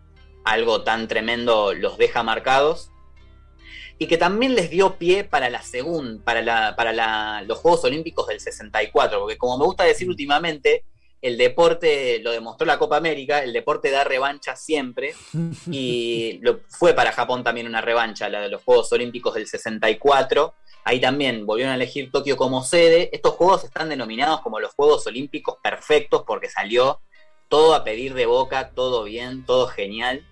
algo 0.45 0.83
tan 0.83 1.09
tremendo 1.09 1.75
los 1.75 1.99
deja 1.99 2.23
marcados 2.23 2.91
y 3.99 4.07
que 4.07 4.17
también 4.17 4.55
les 4.55 4.71
dio 4.71 4.97
pie 4.97 5.25
para 5.25 5.51
la 5.51 5.63
segunda, 5.63 6.23
para, 6.25 6.41
la, 6.41 6.77
para 6.77 7.43
los 7.43 7.59
Juegos 7.59 7.85
Olímpicos 7.85 8.29
del 8.29 8.41
64, 8.41 9.19
porque 9.19 9.37
como 9.37 9.59
me 9.59 9.65
gusta 9.65 9.85
decir 9.85 10.09
últimamente, 10.09 10.85
el 11.21 11.37
deporte, 11.37 12.21
lo 12.21 12.31
demostró 12.31 12.67
la 12.67 12.79
Copa 12.79 12.97
América, 12.97 13.43
el 13.43 13.53
deporte 13.53 13.91
da 13.91 14.05
revancha 14.05 14.57
siempre, 14.57 15.15
y 15.71 16.39
lo, 16.43 16.61
fue 16.69 16.95
para 16.95 17.13
Japón 17.13 17.43
también 17.43 17.67
una 17.67 17.81
revancha, 17.81 18.29
la 18.29 18.41
de 18.41 18.49
los 18.49 18.63
Juegos 18.63 18.93
Olímpicos 18.93 19.35
del 19.35 19.47
64, 19.47 20.55
Ahí 20.89 21.01
también 21.01 21.45
volvieron 21.45 21.73
a 21.73 21.77
elegir 21.77 22.11
Tokio 22.11 22.39
como 22.39 22.65
sede. 22.65 23.11
Estos 23.13 23.35
juegos 23.35 23.63
están 23.63 23.91
denominados 23.91 24.41
como 24.41 24.59
los 24.59 24.73
Juegos 24.73 25.07
Olímpicos 25.07 25.57
perfectos 25.63 26.25
porque 26.27 26.49
salió 26.49 27.03
todo 27.49 27.75
a 27.75 27.85
pedir 27.85 28.15
de 28.15 28.25
boca, 28.25 28.71
todo 28.71 29.05
bien, 29.05 29.45
todo 29.45 29.67
genial. 29.67 30.27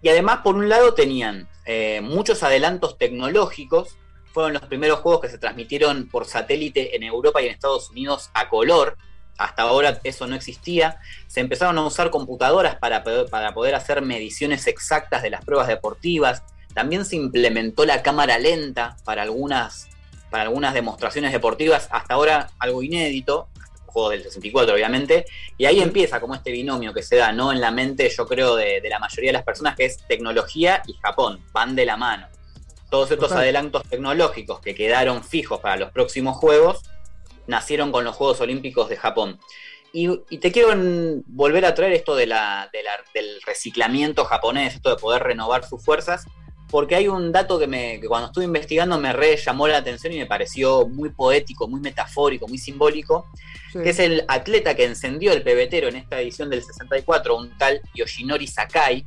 Y 0.00 0.08
además, 0.08 0.38
por 0.42 0.54
un 0.54 0.70
lado, 0.70 0.94
tenían 0.94 1.46
eh, 1.66 2.00
muchos 2.02 2.42
adelantos 2.42 2.96
tecnológicos. 2.96 3.98
Fueron 4.32 4.54
los 4.54 4.62
primeros 4.62 5.00
juegos 5.00 5.20
que 5.20 5.28
se 5.28 5.36
transmitieron 5.36 6.08
por 6.08 6.24
satélite 6.24 6.96
en 6.96 7.02
Europa 7.02 7.42
y 7.42 7.46
en 7.46 7.52
Estados 7.52 7.90
Unidos 7.90 8.30
a 8.32 8.48
color. 8.48 8.96
Hasta 9.38 9.62
ahora 9.62 10.00
eso 10.04 10.26
no 10.26 10.36
existía. 10.36 11.00
Se 11.26 11.40
empezaron 11.40 11.76
a 11.78 11.86
usar 11.86 12.10
computadoras 12.10 12.76
para, 12.76 13.02
para 13.02 13.54
poder 13.54 13.74
hacer 13.74 14.02
mediciones 14.02 14.66
exactas 14.66 15.22
de 15.22 15.30
las 15.30 15.44
pruebas 15.44 15.68
deportivas. 15.68 16.42
También 16.72 17.04
se 17.04 17.16
implementó 17.16 17.84
la 17.84 18.02
cámara 18.02 18.38
lenta 18.38 18.96
para 19.04 19.22
algunas, 19.22 19.88
para 20.30 20.44
algunas 20.44 20.74
demostraciones 20.74 21.32
deportivas, 21.32 21.88
hasta 21.90 22.14
ahora 22.14 22.50
algo 22.58 22.82
inédito, 22.82 23.48
juego 23.94 24.10
del 24.10 24.24
64 24.24 24.74
obviamente, 24.74 25.24
y 25.56 25.64
ahí 25.64 25.80
empieza 25.80 26.20
como 26.20 26.34
este 26.34 26.50
binomio 26.50 26.92
que 26.92 27.02
se 27.02 27.16
da 27.16 27.32
no 27.32 27.52
en 27.52 27.60
la 27.60 27.70
mente, 27.70 28.10
yo 28.10 28.26
creo, 28.26 28.56
de, 28.56 28.82
la 28.88 28.98
mayoría 28.98 29.28
de 29.28 29.34
las 29.34 29.44
personas, 29.44 29.76
que 29.76 29.84
es 29.86 29.98
tecnología 30.08 30.82
y 30.86 30.94
Japón, 30.94 31.40
van 31.52 31.76
de 31.76 31.86
la 31.86 31.96
mano. 31.96 32.26
Todos 32.90 33.10
estos 33.12 33.32
adelantos 33.32 33.82
tecnológicos 33.88 34.60
que 34.60 34.74
quedaron 34.74 35.24
fijos 35.24 35.60
para 35.60 35.76
los 35.76 35.90
próximos 35.90 36.36
juegos, 36.36 36.82
nacieron 37.46 37.92
con 37.92 38.04
los 38.04 38.16
Juegos 38.16 38.40
Olímpicos 38.40 38.88
de 38.88 38.96
Japón. 38.96 39.38
Y, 39.92 40.08
te 40.38 40.50
quiero 40.50 40.70
volver 41.26 41.64
a 41.64 41.74
traer 41.74 41.92
esto 41.92 42.16
de 42.16 42.26
la, 42.26 42.68
del 43.14 43.40
reciclamiento 43.46 44.24
japonés, 44.24 44.74
esto 44.74 44.90
de 44.90 44.96
poder 44.96 45.22
renovar 45.22 45.64
sus 45.64 45.84
fuerzas, 45.84 46.26
porque 46.68 46.96
hay 46.96 47.06
un 47.06 47.30
dato 47.30 47.60
que, 47.60 47.68
me, 47.68 48.00
cuando 48.08 48.26
estuve 48.26 48.44
investigando 48.44 48.98
me 48.98 49.12
re 49.12 49.36
llamó 49.36 49.68
la 49.68 49.78
atención 49.78 50.12
y 50.12 50.18
me 50.18 50.26
pareció 50.26 50.88
muy 50.88 51.10
poético, 51.10 51.68
muy 51.68 51.80
metafórico, 51.80 52.48
muy 52.48 52.58
simbólico, 52.58 53.26
que 53.72 53.90
es 53.90 54.00
el 54.00 54.24
atleta 54.26 54.74
que 54.74 54.84
encendió 54.84 55.32
el 55.32 55.44
pebetero 55.44 55.86
en 55.86 55.94
esta 55.94 56.20
edición 56.20 56.50
del 56.50 56.64
64, 56.64 57.36
un 57.36 57.56
tal 57.56 57.80
Yoshinori 57.94 58.48
Sakai, 58.48 59.06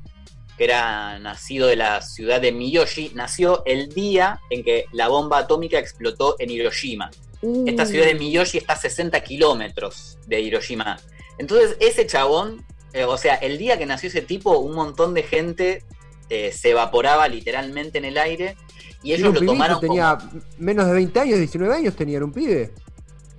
que 0.58 0.64
era 0.64 1.20
nacido 1.20 1.68
de 1.68 1.76
la 1.76 2.02
ciudad 2.02 2.40
de 2.40 2.54
Miyoshi, 2.54 3.12
nació 3.14 3.64
el 3.66 3.90
día 3.90 4.40
en 4.50 4.64
que 4.64 4.86
la 4.92 5.10
bomba 5.10 5.40
atómica 5.40 5.78
explotó 5.78 6.36
en 6.40 6.50
Hiroshima. 6.50 7.12
Esta 7.42 7.86
ciudad 7.86 8.06
de 8.06 8.16
Miyoshi 8.16 8.58
está 8.58 8.74
a 8.74 8.78
60 8.78 9.20
kilómetros 9.22 10.18
de 10.26 10.42
Hiroshima. 10.42 11.00
Entonces, 11.38 11.78
ese 11.80 12.08
chabón, 12.08 12.66
eh, 12.94 13.04
o 13.04 13.18
sea, 13.18 13.36
el 13.36 13.58
día 13.58 13.78
que 13.78 13.86
nació 13.86 14.10
ese 14.10 14.22
tipo, 14.22 14.58
un 14.58 14.76
montón 14.76 15.14
de 15.14 15.24
gente 15.24 15.84
eh, 16.30 16.52
se 16.52 16.72
evaporaba 16.72 17.28
literalmente 17.28 18.00
en 18.00 18.06
el 18.06 18.18
aire 18.18 18.58
y 19.04 19.14
ellos 19.14 19.34
lo 19.34 19.42
tomaron 19.46 19.80
tenía 19.80 20.18
menos 20.58 20.88
de 20.88 20.94
20 20.94 21.20
años, 21.20 21.38
19 21.40 21.76
años 21.76 21.96
tenía, 21.96 22.24
un 22.24 22.34
pibe. 22.34 22.74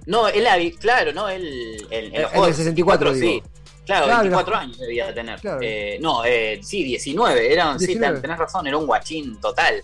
No, 0.06 0.28
él, 0.28 0.46
claro, 0.78 1.12
¿no? 1.12 1.28
Él, 1.28 1.86
en 1.90 2.14
el 2.14 2.54
64, 2.54 3.14
sí. 3.14 3.42
Claro, 3.84 4.06
24 4.06 4.56
años 4.56 4.78
debía 4.78 5.12
tener. 5.12 5.40
Eh, 5.60 5.98
no, 6.00 6.24
eh, 6.24 6.60
sí, 6.62 6.84
19, 6.84 7.52
era, 7.52 7.78
sí, 7.78 7.98
tenés 7.98 8.38
razón, 8.38 8.66
era 8.66 8.76
un 8.76 8.86
guachín 8.86 9.40
total. 9.40 9.82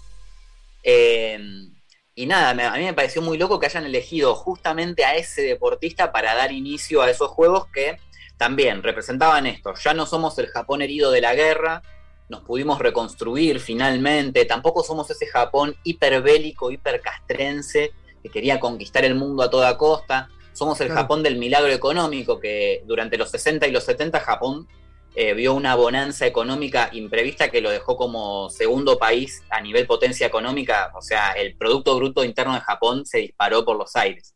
Y 2.15 2.27
nada, 2.27 2.51
a 2.51 2.77
mí 2.77 2.85
me 2.85 2.95
pareció 2.95 3.23
muy 3.23 3.39
loco 3.39 3.59
que 3.59 3.67
hayan 3.67 3.85
elegido 3.85 4.35
justamente 4.35 5.05
a 5.05 5.17
ese 5.17 5.43
deportista 5.43 6.13
para 6.13 6.35
dar 6.35 6.53
inicio 6.53 7.03
a 7.03 7.11
esos 7.11 7.29
juegos 7.29 7.67
que 7.67 7.99
también 8.37 8.83
representaban 8.83 9.47
esto, 9.47 9.75
ya 9.75 9.95
no 9.95 10.07
somos 10.07 10.39
el 10.39 10.47
Japón 10.49 10.83
herido 10.83 11.11
de 11.11 11.21
la 11.21 11.35
guerra, 11.35 11.83
nos 12.29 12.43
pudimos 12.43 12.79
reconstruir 12.79 13.61
finalmente, 13.61 14.45
tampoco 14.45 14.83
somos 14.83 15.11
ese 15.11 15.27
Japón 15.27 15.77
hiperbélico, 15.85 16.71
hipercastrense 16.71 17.93
que 18.23 18.31
quería 18.31 18.59
conquistar 18.59 19.05
el 19.05 19.15
mundo 19.15 19.43
a 19.43 19.51
toda 19.51 19.77
costa, 19.77 20.29
somos 20.53 20.81
el 20.81 20.91
Japón 20.91 21.23
del 21.23 21.37
milagro 21.37 21.73
económico, 21.73 22.39
que 22.39 22.83
durante 22.87 23.19
los 23.19 23.31
60 23.31 23.67
y 23.67 23.73
los 23.73 23.85
70 23.85 24.21
Japón 24.21 24.69
eh, 25.15 25.35
vio 25.35 25.55
una 25.55 25.75
bonanza 25.77 26.27
económica 26.27 26.91
imprevista 26.93 27.49
que 27.49 27.61
lo 27.61 27.71
dejó 27.71 27.97
como 27.97 28.51
segundo 28.51 28.99
país 28.99 29.43
a 29.49 29.61
nivel 29.61 29.87
potencia 29.87 30.27
económica, 30.27 30.91
o 30.95 31.03
sea, 31.03 31.33
el 31.33 31.57
Producto 31.57 31.97
Bruto 31.97 32.25
Interno 32.25 32.55
de 32.55 32.61
Japón 32.61 33.07
se 33.07 33.19
disparó 33.19 33.65
por 33.65 33.77
los 33.77 33.95
aires. 33.95 34.35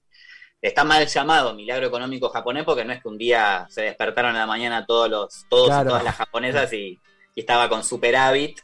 Está 0.60 0.82
mal 0.82 1.06
llamado 1.06 1.54
milagro 1.54 1.86
económico 1.86 2.30
japonés 2.30 2.64
porque 2.64 2.84
no 2.84 2.92
es 2.92 3.00
que 3.00 3.08
un 3.08 3.18
día 3.18 3.66
se 3.70 3.82
despertaron 3.82 4.32
en 4.32 4.38
la 4.38 4.46
mañana 4.46 4.86
todos 4.86 5.08
los 5.08 5.46
todos 5.48 5.68
y 5.68 5.86
todas 5.86 6.02
las 6.02 6.16
japonesas 6.16 6.72
y, 6.72 6.98
estaba 7.36 7.68
con 7.68 7.84
superávit. 7.84 8.58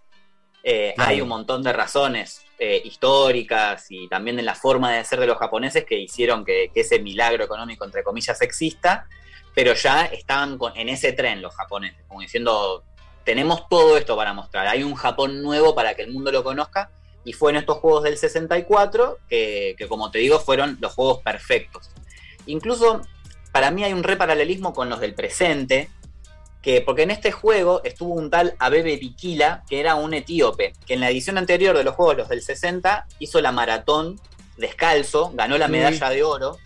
Eh, 0.64 0.94
hay 0.99 1.21
un 1.21 1.28
montón 1.28 1.62
de 1.62 1.73
razones 1.73 2.44
eh, 2.59 2.80
históricas 2.85 3.87
y 3.90 4.09
también 4.09 4.38
en 4.40 4.44
la 4.44 4.56
forma 4.56 4.90
de 4.90 5.04
ser 5.04 5.21
de 5.21 5.28
los 5.28 5.38
japoneses 5.38 5.85
que 5.85 5.97
hicieron 5.97 6.44
que, 6.44 6.73
ese 6.75 6.99
milagro 6.99 7.44
económico, 7.44 7.85
entre 7.85 8.02
comillas, 8.02 8.40
exista, 8.42 9.06
pero 9.54 9.75
ya 9.75 10.04
estaban 10.06 10.58
en 10.75 10.88
ese 10.88 11.12
tren 11.12 11.42
los 11.42 11.54
japoneses, 11.54 12.04
como 12.08 12.20
diciendo, 12.20 12.84
tenemos 13.25 13.68
todo 13.68 13.96
esto 13.96 14.16
para 14.16 14.32
mostrar, 14.32 14.66
hay 14.66 14.82
un 14.82 14.94
Japón 14.94 15.42
nuevo 15.42 15.75
para 15.75 15.94
que 15.94 16.02
el 16.02 16.12
mundo 16.12 16.32
lo 16.32 16.44
conozca, 16.44 16.90
y 17.25 17.32
fue 17.32 17.52
en 17.52 17.56
estos 17.56 17.78
juegos 17.78 18.02
del 18.02 18.18
64 18.18 19.18
que, 19.28 19.75
que 19.78 19.88
como 19.88 20.11
te 20.11 20.18
digo, 20.18 20.38
fueron 20.40 20.76
los 20.80 20.92
juegos 20.92 21.23
perfectos. 21.23 21.90
Incluso 22.46 23.00
para 23.50 23.70
mí 23.70 23.84
hay 23.84 23.92
un 23.92 24.02
reparalelismo 24.02 24.75
con 24.75 24.90
los 24.90 25.00
del 25.00 25.14
presente, 25.14 25.88
que, 26.61 26.80
porque 26.80 27.02
en 27.02 27.11
este 27.11 27.30
juego 27.30 27.82
estuvo 27.84 28.14
un 28.14 28.30
tal 28.30 28.56
Abebe 28.58 28.96
Bikila, 28.96 29.64
que 29.68 29.80
era 29.80 29.94
un 29.94 30.14
etíope, 30.14 30.73
que 30.87 30.94
en 30.94 31.00
la 31.00 31.11
edición 31.11 31.38
anterior 31.38 31.76
de 31.76 31.84
los 31.84 31.94
juegos, 31.94 32.16
los 32.16 32.28
del 32.28 32.42
60, 32.42 33.06
hizo 33.18 33.40
la 33.40 33.52
maratón 33.52 34.18
descalzo, 34.56 35.30
ganó 35.34 35.58
la 35.58 35.68
medalla 35.68 36.08
de 36.11 36.23
oro. 36.23 36.58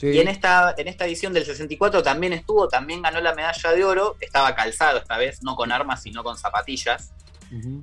Y 0.00 0.18
en 0.20 0.28
esta, 0.28 0.74
en 0.76 0.86
esta 0.86 1.06
edición 1.06 1.32
del 1.32 1.44
64 1.44 2.02
también 2.02 2.32
estuvo, 2.32 2.68
también 2.68 3.02
ganó 3.02 3.20
la 3.20 3.34
medalla 3.34 3.72
de 3.72 3.84
oro, 3.84 4.16
estaba 4.20 4.54
calzado 4.54 4.98
esta 4.98 5.18
vez, 5.18 5.42
no 5.42 5.56
con 5.56 5.72
armas, 5.72 6.02
sino 6.02 6.22
con 6.22 6.36
zapatillas. 6.36 7.12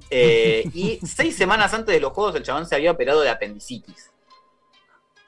Eh, 0.09 0.69
y 0.73 0.99
seis 1.05 1.35
semanas 1.35 1.73
antes 1.73 1.93
de 1.93 1.99
los 1.99 2.13
juegos 2.13 2.35
el 2.35 2.43
chabón 2.43 2.67
se 2.67 2.75
había 2.75 2.91
operado 2.91 3.21
de 3.21 3.29
apendicitis. 3.29 4.11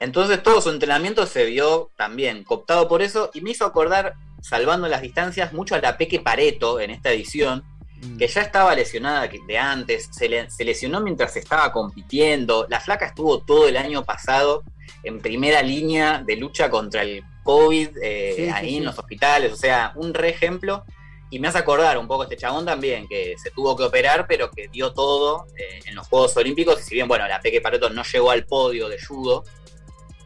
Entonces 0.00 0.42
todo 0.42 0.60
su 0.60 0.70
entrenamiento 0.70 1.26
se 1.26 1.44
vio 1.44 1.90
también 1.96 2.44
cooptado 2.44 2.86
por 2.88 3.02
eso 3.02 3.30
y 3.34 3.40
me 3.40 3.50
hizo 3.50 3.64
acordar 3.66 4.14
salvando 4.40 4.88
las 4.88 5.02
distancias, 5.02 5.52
mucho 5.52 5.74
a 5.74 5.80
la 5.80 5.98
Peque 5.98 6.20
Pareto 6.20 6.78
en 6.80 6.90
esta 6.90 7.10
edición, 7.10 7.64
mm. 8.00 8.16
que 8.16 8.28
ya 8.28 8.42
estaba 8.42 8.74
lesionada 8.74 9.28
de 9.28 9.58
antes, 9.58 10.08
se, 10.12 10.28
lesionó 10.64 11.00
mientras 11.00 11.36
estaba 11.36 11.72
compitiendo. 11.72 12.66
La 12.68 12.80
flaca 12.80 13.06
estuvo 13.06 13.40
todo 13.40 13.66
el 13.66 13.76
año 13.76 14.04
pasado 14.04 14.62
en 15.02 15.20
primera 15.20 15.62
línea 15.62 16.22
de 16.24 16.36
lucha 16.36 16.70
contra 16.70 17.02
el 17.02 17.22
COVID 17.42 17.90
eh, 18.02 18.50
ahí 18.52 18.76
en 18.76 18.84
los 18.84 18.98
hospitales, 18.98 19.52
o 19.52 19.56
sea, 19.56 19.92
un 19.96 20.14
re 20.14 20.30
ejemplo. 20.30 20.84
Y 21.30 21.40
me 21.40 21.48
hace 21.48 21.58
acordar 21.58 21.98
un 21.98 22.08
poco 22.08 22.22
este 22.22 22.38
chabón 22.38 22.64
también, 22.64 23.06
que 23.06 23.34
se 23.36 23.50
tuvo 23.50 23.76
que 23.76 23.84
operar, 23.84 24.26
pero 24.26 24.50
que 24.50 24.68
dio 24.68 24.94
todo 24.94 25.46
eh, 25.58 25.80
en 25.86 25.94
los 25.94 26.06
Juegos 26.08 26.34
Olímpicos. 26.38 26.80
Y 26.80 26.82
si 26.84 26.94
bien, 26.94 27.06
bueno, 27.06 27.28
la 27.28 27.40
Peque 27.40 27.60
Pareto 27.60 27.90
no 27.90 28.02
llegó 28.02 28.30
al 28.30 28.46
podio 28.46 28.88
de 28.88 28.98
judo, 28.98 29.44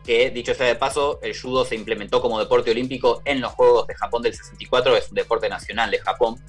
que 0.04 0.31
dicho 0.31 0.54
sea 0.54 0.66
de 0.66 0.75
paso, 0.76 1.19
el 1.23 1.38
judo 1.38 1.64
se 1.64 1.75
implementó 1.75 2.21
como 2.21 2.38
deporte 2.38 2.71
olímpico 2.71 3.23
en 3.25 3.40
los 3.40 3.52
Juegos 3.52 3.87
de 3.87 3.95
Japón 3.95 4.23
del 4.23 4.35
64, 4.35 4.97
es 4.97 5.09
un 5.09 5.14
deporte 5.14 5.49
nacional 5.49 5.90
de 5.90 5.99
Japón. 5.99 6.40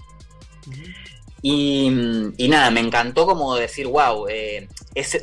Y, 1.46 2.48
nada, 2.48 2.72
me 2.72 2.80
encantó 2.80 3.26
como 3.26 3.54
decir, 3.56 3.86
wow, 3.88 4.28
eh, 4.30 4.70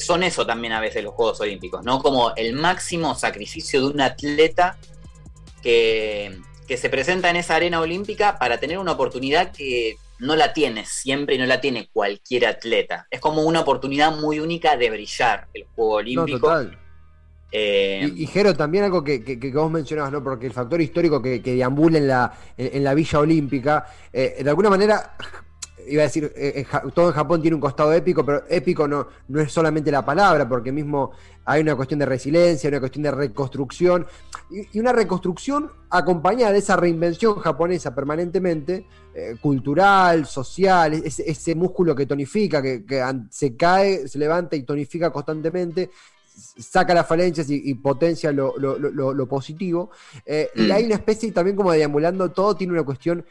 son 0.01 0.23
eso 0.23 0.45
también 0.45 0.75
a 0.75 0.81
veces 0.81 1.03
los 1.03 1.15
Juegos 1.15 1.41
Olímpicos, 1.41 1.83
¿no? 1.83 2.03
Como 2.03 2.35
el 2.37 2.53
máximo 2.53 3.15
sacrificio 3.15 3.81
de 3.81 3.87
un 3.95 4.03
atleta 4.03 4.77
que, 5.63 6.39
que 6.69 6.77
se 6.77 6.91
presenta 6.91 7.31
en 7.31 7.37
esa 7.37 7.57
arena 7.57 7.81
olímpica 7.81 8.39
para 8.39 8.61
tener 8.61 8.77
una 8.77 8.93
oportunidad 8.93 9.51
que 9.51 9.97
no 10.19 10.37
la 10.37 10.53
tiene 10.53 10.85
siempre 10.85 11.37
y 11.37 11.39
no 11.39 11.47
la 11.47 11.63
tiene 11.63 11.89
cualquier 11.91 12.45
atleta. 12.45 13.07
Es 13.11 13.19
como 13.19 13.45
una 13.45 13.61
oportunidad 13.61 14.15
muy 14.15 14.41
única 14.41 14.77
de 14.77 14.91
brillar 14.91 15.49
el 15.55 15.65
Juego 15.75 15.95
Olímpico. 15.95 16.53
Eh, 17.53 18.13
y, 18.15 18.27
Jero, 18.27 18.55
también 18.55 18.85
algo 18.85 19.03
que, 19.03 19.25
que, 19.25 19.51
vos 19.53 19.71
mencionabas, 19.71 20.13
¿no? 20.13 20.23
Porque 20.23 20.47
el 20.47 20.53
factor 20.53 20.81
histórico 20.81 21.21
que, 21.21 21.43
que 21.43 21.55
deambula 21.55 21.99
en 21.99 22.07
la, 22.07 22.33
en, 22.57 22.85
la 22.85 22.95
Villa 22.95 23.19
Olímpica, 23.19 23.87
eh, 24.13 24.37
de 24.45 24.51
alguna 24.51 24.71
manera, 24.71 25.17
iba 25.91 26.03
a 26.03 26.07
decir, 26.07 26.33
eh, 26.37 26.65
todo 26.95 27.09
en 27.09 27.15
Japón 27.15 27.43
tiene 27.43 27.55
un 27.55 27.61
costado 27.61 27.93
épico, 27.93 28.25
pero 28.25 28.45
épico 28.49 28.87
no, 28.87 29.07
no 29.29 29.41
es 29.41 29.53
solamente 29.53 29.91
la 29.91 30.05
palabra, 30.05 30.49
porque 30.49 30.73
mismo 30.73 31.13
hay 31.45 31.63
una 31.63 31.75
cuestión 31.75 32.01
de 32.01 32.07
resiliencia, 32.07 32.69
una 32.69 32.81
cuestión 32.81 33.03
de 33.03 33.11
reconstrucción, 33.11 34.07
y, 34.51 34.79
una 34.79 34.93
reconstrucción 34.93 35.71
acompañada 35.91 36.53
de 36.53 36.59
esa 36.59 36.77
reinvención 36.77 37.37
japonesa 37.37 37.95
permanentemente, 37.95 38.87
cultural, 39.41 40.25
social, 40.25 40.95
ese, 40.95 41.55
músculo 41.55 41.95
que 41.95 42.07
tonifica, 42.07 42.63
que, 42.63 42.85
se 43.29 43.57
cae, 43.57 44.09
se 44.09 44.19
levanta 44.19 44.57
y 44.57 44.63
tonifica 44.63 45.11
constantemente, 45.11 45.91
saca 46.59 46.95
las 46.95 47.07
falencias 47.07 47.49
y, 47.51 47.75
potencia 47.75 48.33
lo, 48.33 49.27
positivo. 49.29 49.91
Eh, 50.25 50.51
y 50.55 50.71
hay 50.71 50.85
una 50.85 50.95
especie 50.95 51.31
también 51.33 51.57
como 51.57 51.73
de 51.73 51.79
deambulando, 51.79 52.31
todo 52.31 52.55
tiene 52.55 52.73
una 52.73 52.83
cuestión 52.83 53.25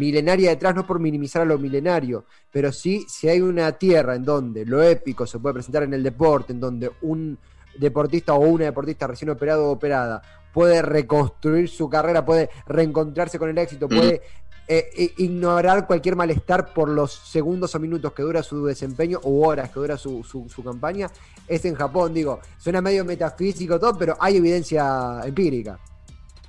milenaria 0.00 0.50
detrás, 0.50 0.74
no 0.74 0.86
por 0.86 0.98
minimizar 0.98 1.42
a 1.42 1.44
lo 1.44 1.58
milenario, 1.58 2.24
pero 2.50 2.72
sí 2.72 3.04
si 3.06 3.28
hay 3.28 3.40
una 3.42 3.72
tierra 3.72 4.14
en 4.14 4.24
donde 4.24 4.64
lo 4.64 4.82
épico 4.82 5.26
se 5.26 5.38
puede 5.38 5.54
presentar 5.54 5.82
en 5.82 5.92
el 5.92 6.02
deporte, 6.02 6.54
en 6.54 6.60
donde 6.60 6.90
un 7.02 7.38
deportista 7.78 8.32
o 8.34 8.40
una 8.40 8.64
deportista 8.64 9.06
recién 9.06 9.30
operado 9.30 9.68
o 9.68 9.72
operada 9.72 10.22
puede 10.52 10.82
reconstruir 10.82 11.68
su 11.68 11.88
carrera, 11.88 12.24
puede 12.24 12.48
reencontrarse 12.66 13.38
con 13.38 13.50
el 13.50 13.58
éxito, 13.58 13.88
puede 13.88 14.22
eh, 14.66 15.12
ignorar 15.18 15.86
cualquier 15.86 16.16
malestar 16.16 16.72
por 16.72 16.88
los 16.88 17.12
segundos 17.12 17.74
o 17.74 17.78
minutos 17.78 18.12
que 18.12 18.22
dura 18.22 18.42
su 18.42 18.64
desempeño 18.64 19.20
o 19.22 19.46
horas 19.46 19.68
que 19.68 19.80
dura 19.80 19.96
su, 19.96 20.24
su, 20.24 20.64
campaña, 20.64 21.10
es 21.46 21.64
en 21.66 21.74
Japón, 21.74 22.14
digo, 22.14 22.40
suena 22.56 22.80
medio 22.80 23.04
metafísico 23.04 23.78
todo, 23.78 23.96
pero 23.98 24.16
hay 24.18 24.38
evidencia 24.38 25.20
empírica. 25.24 25.78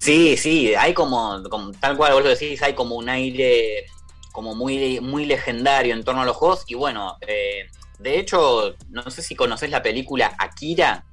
Sí, 0.02 0.36
sí, 0.36 0.74
hay 0.74 0.96
como, 0.96 1.44
tal 1.80 1.96
cual 1.96 2.14
vos 2.14 2.24
lo 2.24 2.30
decís, 2.30 2.60
hay 2.64 2.74
como 2.74 2.96
un 2.96 3.08
aire 3.08 3.86
como 4.32 4.56
muy, 4.56 5.00
muy 5.00 5.26
legendario 5.26 5.94
en 5.94 6.04
torno 6.04 6.24
a 6.24 6.26
los 6.26 6.36
juegos 6.36 6.64
y 6.66 6.74
bueno, 6.74 7.18
eh, 7.22 7.68
de 8.00 8.18
hecho, 8.18 8.76
no 8.90 9.08
sé 9.12 9.22
si 9.22 9.36
conoces 9.36 9.70
la 9.70 9.84
película 9.84 10.36
Akira. 10.40 11.06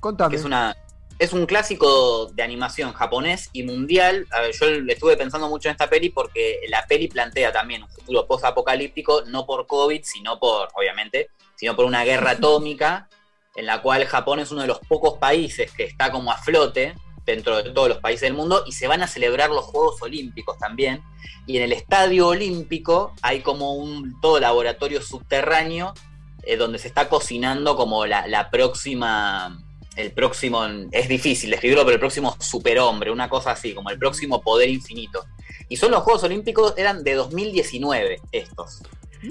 Contame. 0.00 0.30
Que 0.30 0.36
es 0.36 0.44
una, 0.46 0.74
es 1.18 1.34
un 1.34 1.44
clásico 1.44 2.30
de 2.32 2.42
animación 2.42 2.94
japonés 2.94 3.50
y 3.52 3.62
mundial. 3.62 4.26
yo 4.58 4.68
estuve 4.88 5.18
pensando 5.18 5.50
mucho 5.50 5.68
en 5.68 5.72
esta 5.72 5.90
peli 5.90 6.08
porque 6.08 6.60
la 6.68 6.86
peli 6.86 7.08
plantea 7.08 7.52
también 7.52 7.82
un 7.82 7.90
futuro 7.90 8.26
post-apocalíptico, 8.26 9.24
no 9.26 9.44
por 9.44 9.66
COVID, 9.66 10.00
sino 10.02 10.40
por, 10.40 10.70
obviamente, 10.74 11.28
sino 11.56 11.76
por 11.76 11.84
una 11.84 12.04
guerra 12.04 12.30
atómica, 12.38 13.06
en 13.54 13.66
la 13.66 13.82
cual 13.82 14.06
Japón 14.06 14.40
es 14.40 14.50
uno 14.50 14.62
de 14.62 14.68
los 14.68 14.78
pocos 14.78 15.18
países 15.18 15.70
que 15.72 15.84
está 15.84 16.10
como 16.10 16.32
a 16.32 16.38
flote 16.38 16.94
dentro 17.24 17.62
de 17.62 17.70
todos 17.70 17.88
los 17.88 17.98
países 17.98 18.22
del 18.22 18.34
mundo 18.34 18.64
y 18.66 18.72
se 18.72 18.86
van 18.86 19.02
a 19.02 19.06
celebrar 19.06 19.50
los 19.50 19.64
Juegos 19.64 20.00
Olímpicos 20.02 20.58
también. 20.58 21.02
Y 21.46 21.56
en 21.56 21.64
el 21.64 21.72
Estadio 21.72 22.28
Olímpico 22.28 23.14
hay 23.22 23.40
como 23.40 23.74
un 23.74 24.20
todo 24.20 24.40
laboratorio 24.40 25.02
subterráneo 25.02 25.94
eh, 26.42 26.56
donde 26.56 26.78
se 26.78 26.88
está 26.88 27.08
cocinando 27.08 27.76
como 27.76 28.06
la 28.06 28.50
próxima 28.50 29.58
el 29.96 30.12
próximo, 30.12 30.64
es 30.90 31.08
difícil 31.08 31.50
describirlo, 31.50 31.84
pero 31.84 31.94
el 31.94 32.00
próximo 32.00 32.36
superhombre, 32.40 33.10
una 33.10 33.28
cosa 33.28 33.52
así, 33.52 33.74
como 33.74 33.90
el 33.90 33.98
próximo 33.98 34.40
poder 34.42 34.68
infinito. 34.68 35.24
Y 35.68 35.76
son 35.76 35.92
los 35.92 36.02
Juegos 36.02 36.24
Olímpicos, 36.24 36.74
eran 36.76 37.04
de 37.04 37.14
2019 37.14 38.20
estos. 38.32 38.82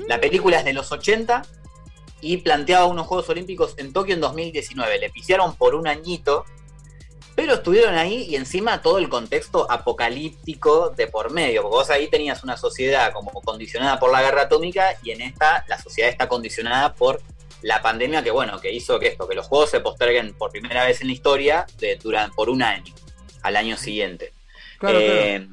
La 0.08 0.20
película 0.20 0.60
es 0.60 0.66
de 0.66 0.74
los 0.74 0.92
80 0.92 1.44
y 2.22 2.38
planteaba 2.38 2.86
unos 2.86 3.08
Juegos 3.08 3.30
Olímpicos 3.30 3.76
en 3.78 3.94
Tokio 3.94 4.16
en 4.16 4.22
2019. 4.22 5.00
Le 5.00 5.10
pisieron 5.10 5.56
por 5.56 5.76
un 5.76 5.88
añito, 5.88 6.46
pero 7.36 7.56
estuvieron 7.56 7.96
ahí 7.96 8.26
y 8.30 8.36
encima 8.36 8.82
todo 8.82 9.00
el 9.00 9.10
contexto 9.10 9.70
apocalíptico 9.70 10.90
de 10.92 11.08
por 11.08 11.32
medio, 11.32 11.64
porque 11.64 11.76
vos 11.78 11.90
ahí 11.90 12.08
tenías 12.08 12.44
una 12.44 12.58
sociedad 12.58 13.12
como 13.12 13.32
condicionada 13.32 14.00
por 14.00 14.12
la 14.12 14.22
guerra 14.22 14.44
atómica 14.44 14.96
y 15.04 15.12
en 15.12 15.22
esta 15.22 15.66
la 15.68 15.80
sociedad 15.80 16.10
está 16.10 16.28
condicionada 16.28 16.94
por 16.94 17.22
la 17.64 17.82
pandemia 17.82 18.24
que, 18.24 18.32
bueno, 18.32 18.60
que 18.60 18.72
hizo 18.72 19.00
que 19.00 19.08
esto, 19.08 19.28
que 19.28 19.36
los 19.36 19.48
juegos 19.48 19.72
se 19.72 19.80
posterguen 19.80 20.34
por 20.34 20.52
primera 20.52 20.86
vez 20.86 21.02
en 21.02 21.08
la 21.08 21.14
historia 21.14 21.66
de, 21.80 21.98
por 22.36 22.50
un 22.50 22.62
año, 22.62 22.94
al 23.42 23.56
año 23.56 23.78
siguiente. 23.78 24.34
Eh, 24.90 25.48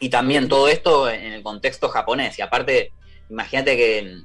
y 0.00 0.08
también 0.08 0.48
todo 0.48 0.68
esto 0.68 1.08
en 1.08 1.32
el 1.32 1.42
contexto 1.42 1.90
japonés. 1.90 2.38
Y 2.38 2.42
aparte, 2.42 2.92
imagínate 3.28 3.76
que 3.76 4.22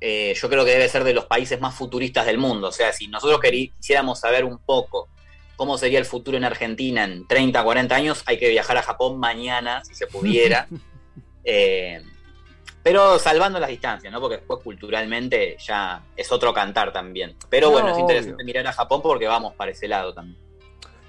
eh, 0.00 0.34
yo 0.34 0.48
creo 0.48 0.64
que 0.64 0.70
debe 0.70 0.88
ser 0.88 1.04
de 1.04 1.12
los 1.12 1.26
países 1.26 1.60
más 1.60 1.74
futuristas 1.74 2.24
del 2.24 2.38
mundo. 2.38 2.68
O 2.68 2.72
sea, 2.72 2.92
si 2.94 3.06
nosotros 3.06 3.40
quisiéramos 3.42 4.20
saber 4.20 4.46
un 4.46 4.58
poco 4.58 5.10
cómo 5.60 5.76
sería 5.76 5.98
el 5.98 6.06
futuro 6.06 6.38
en 6.38 6.44
Argentina 6.44 7.04
en 7.04 7.26
30, 7.26 7.62
40 7.62 7.94
años, 7.94 8.22
hay 8.24 8.38
que 8.38 8.48
viajar 8.48 8.78
a 8.78 8.82
Japón 8.82 9.20
mañana, 9.20 9.84
si 9.84 9.94
se 9.94 10.06
pudiera. 10.06 10.66
Eh, 11.42 12.02
pero 12.82 13.18
salvando 13.18 13.58
las 13.58 13.70
distancias, 13.70 14.12
¿no? 14.12 14.20
Porque 14.20 14.36
después 14.36 14.62
culturalmente 14.62 15.56
ya 15.58 16.04
es 16.14 16.30
otro 16.30 16.52
cantar 16.52 16.92
también. 16.92 17.34
Pero 17.48 17.70
bueno, 17.70 17.88
es 17.88 17.98
interesante 17.98 18.44
mirar 18.44 18.66
a 18.66 18.74
Japón 18.74 19.00
porque 19.02 19.26
vamos 19.26 19.54
para 19.54 19.70
ese 19.70 19.88
lado 19.88 20.12
también. 20.12 20.38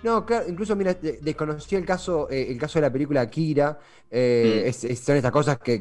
No, 0.01 0.25
claro, 0.25 0.45
incluso 0.47 0.73
mira, 0.77 0.93
desconocí 0.93 1.75
el 1.75 1.85
caso, 1.85 2.29
eh, 2.31 2.47
el 2.49 2.57
caso 2.57 2.79
de 2.79 2.83
la 2.83 2.91
película 2.91 3.29
Kira. 3.29 3.77
Eh, 4.09 4.71
mm. 4.73 4.95
son 4.95 5.17
estas 5.17 5.31
cosas 5.31 5.59
que, 5.59 5.79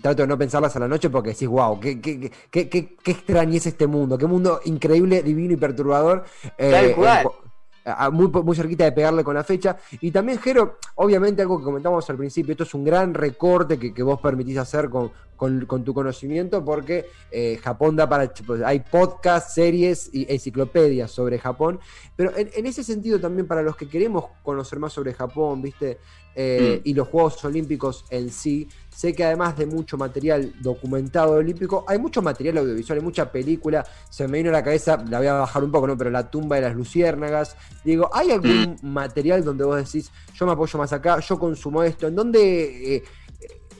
trato 0.00 0.22
de 0.22 0.28
no 0.28 0.36
pensarlas 0.36 0.76
a 0.76 0.78
la 0.78 0.88
noche 0.88 1.08
porque 1.08 1.30
decís, 1.30 1.48
wow, 1.48 1.80
qué, 1.80 2.02
qué, 2.02 2.30
qué, 2.50 2.68
qué, 2.68 3.16
es 3.54 3.66
este 3.66 3.86
mundo, 3.86 4.18
qué 4.18 4.26
mundo 4.26 4.60
increíble, 4.66 5.22
divino 5.22 5.54
y 5.54 5.56
perturbador. 5.56 6.26
Eh, 6.58 6.94
muy, 8.12 8.28
muy 8.28 8.56
cerquita 8.56 8.84
de 8.84 8.92
pegarle 8.92 9.22
con 9.22 9.34
la 9.34 9.44
fecha. 9.44 9.76
Y 10.00 10.10
también, 10.10 10.38
Jero, 10.38 10.78
obviamente 10.96 11.42
algo 11.42 11.58
que 11.58 11.64
comentamos 11.64 12.08
al 12.10 12.16
principio, 12.16 12.52
esto 12.52 12.64
es 12.64 12.74
un 12.74 12.84
gran 12.84 13.14
recorte 13.14 13.78
que, 13.78 14.02
vos 14.02 14.20
permitís 14.20 14.58
hacer 14.58 14.88
con, 14.88 15.10
con, 15.36 15.84
tu 15.84 15.94
conocimiento, 15.94 16.64
porque 16.64 17.06
eh, 17.30 17.58
Japón 17.62 17.96
da 17.96 18.08
para. 18.08 18.32
Pues, 18.46 18.62
hay 18.62 18.80
podcasts, 18.80 19.54
series 19.54 20.10
y 20.12 20.32
enciclopedias 20.32 21.10
sobre 21.10 21.38
Japón. 21.38 21.78
Pero 22.16 22.32
en, 22.36 22.66
ese 22.66 22.82
sentido, 22.82 23.20
también 23.20 23.46
para 23.46 23.62
los 23.62 23.76
que 23.76 23.88
queremos 23.88 24.24
conocer 24.42 24.78
más 24.78 24.92
sobre 24.92 25.14
Japón, 25.14 25.62
¿viste? 25.62 25.98
Eh, 26.36 26.82
mm. 26.84 26.88
Y 26.88 26.94
los 26.94 27.08
Juegos 27.08 27.42
Olímpicos 27.44 28.04
en 28.10 28.30
sí, 28.30 28.68
Sé 28.96 29.14
que 29.14 29.24
además 29.24 29.58
de 29.58 29.66
mucho 29.66 29.98
material 29.98 30.54
documentado 30.58 31.32
olímpico, 31.32 31.84
hay 31.86 31.98
mucho 31.98 32.22
material 32.22 32.56
audiovisual, 32.56 32.98
hay 32.98 33.04
mucha 33.04 33.30
película. 33.30 33.86
Se 34.08 34.26
me 34.26 34.38
vino 34.38 34.48
a 34.48 34.54
la 34.54 34.64
cabeza, 34.64 35.04
la 35.10 35.18
voy 35.18 35.26
a 35.26 35.34
bajar 35.34 35.62
un 35.62 35.70
poco, 35.70 35.86
¿no? 35.86 35.98
Pero 35.98 36.08
La 36.08 36.30
tumba 36.30 36.56
de 36.56 36.62
las 36.62 36.74
luciérnagas. 36.74 37.58
Digo, 37.84 38.08
¿hay 38.10 38.30
algún 38.30 38.78
mm. 38.80 38.86
material 38.86 39.44
donde 39.44 39.64
vos 39.64 39.76
decís, 39.76 40.10
yo 40.34 40.46
me 40.46 40.52
apoyo 40.52 40.78
más 40.78 40.94
acá, 40.94 41.20
yo 41.20 41.38
consumo 41.38 41.82
esto? 41.82 42.06
¿En 42.06 42.16
dónde 42.16 42.96
eh, 42.96 43.02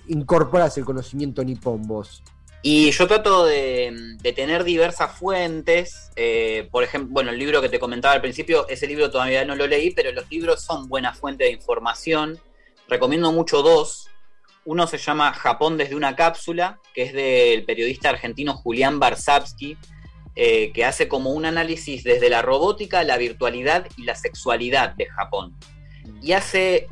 incorporas 0.09 0.77
el 0.77 0.85
conocimiento 0.85 1.43
nipón 1.43 1.81
vos? 1.87 2.23
Y 2.61 2.91
yo 2.91 3.07
trato 3.07 3.47
de, 3.47 4.19
tener 4.35 4.65
diversas 4.65 5.19
fuentes. 5.19 6.11
Eh, 6.15 6.69
por 6.71 6.85
ejemplo, 6.85 7.15
bueno, 7.15 7.31
el 7.31 7.39
libro 7.39 7.63
que 7.63 7.71
te 7.71 7.79
comentaba 7.79 8.13
al 8.13 8.21
principio, 8.21 8.69
ese 8.69 8.87
libro 8.87 9.11
todavía 9.11 9.47
no 9.47 9.57
lo 9.57 9.67
leí, 9.67 9.93
pero 9.93 10.13
los 10.13 10.31
libros 10.31 10.61
son 10.61 10.91
buena 10.91 11.15
fuente 11.15 11.45
de 11.45 11.53
información. 11.53 12.39
Recomiendo 12.89 13.33
mucho 13.33 13.63
dos. 13.63 14.09
Uno 14.65 14.87
se 14.87 14.99
llama 14.99 15.33
Japón 15.33 15.77
desde 15.77 15.95
una 15.95 16.17
cápsula, 16.17 16.81
que 16.95 17.03
es 17.03 17.13
del 17.13 17.65
periodista 17.65 18.11
argentino 18.11 18.55
Julián 18.55 18.99
Barsavsky, 18.99 19.77
eh, 20.35 20.73
que 20.73 20.85
hace 20.85 21.09
como 21.09 21.31
un 21.31 21.47
análisis 21.47 22.05
desde 22.05 22.29
la 22.29 22.43
robótica, 22.43 23.03
la 23.05 23.17
virtualidad 23.17 23.87
y 23.97 24.05
la 24.05 24.15
sexualidad 24.15 24.95
de 24.95 25.07
Japón. 25.07 25.57
Y 26.21 26.33
hace, 26.33 26.89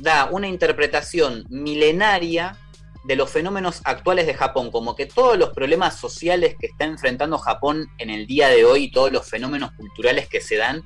da 0.00 0.28
una 0.30 0.48
interpretación 0.48 1.44
milenaria 1.48 2.58
de 3.04 3.16
los 3.16 3.30
fenómenos 3.30 3.80
actuales 3.84 4.26
de 4.26 4.34
Japón, 4.34 4.70
como 4.70 4.96
que 4.96 5.06
todos 5.06 5.38
los 5.38 5.50
problemas 5.50 5.96
sociales 5.96 6.56
que 6.58 6.66
está 6.66 6.84
enfrentando 6.84 7.38
Japón 7.38 7.86
en 7.98 8.10
el 8.10 8.26
día 8.26 8.48
de 8.48 8.64
hoy, 8.64 8.90
todos 8.90 9.12
los 9.12 9.26
fenómenos 9.28 9.72
culturales 9.72 10.28
que 10.28 10.40
se 10.40 10.56
dan, 10.56 10.82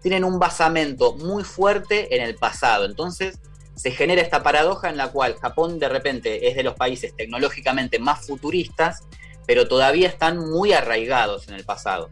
tienen 0.00 0.24
un 0.24 0.38
basamento 0.38 1.16
muy 1.16 1.44
fuerte 1.44 2.14
en 2.14 2.22
el 2.22 2.36
pasado. 2.36 2.84
Entonces, 2.84 3.40
se 3.78 3.92
genera 3.92 4.20
esta 4.20 4.42
paradoja 4.42 4.90
en 4.90 4.96
la 4.96 5.12
cual 5.12 5.36
Japón 5.36 5.78
de 5.78 5.88
repente 5.88 6.48
es 6.48 6.56
de 6.56 6.64
los 6.64 6.74
países 6.74 7.14
tecnológicamente 7.14 8.00
más 8.00 8.26
futuristas, 8.26 9.06
pero 9.46 9.68
todavía 9.68 10.08
están 10.08 10.36
muy 10.36 10.72
arraigados 10.72 11.46
en 11.46 11.54
el 11.54 11.64
pasado. 11.64 12.08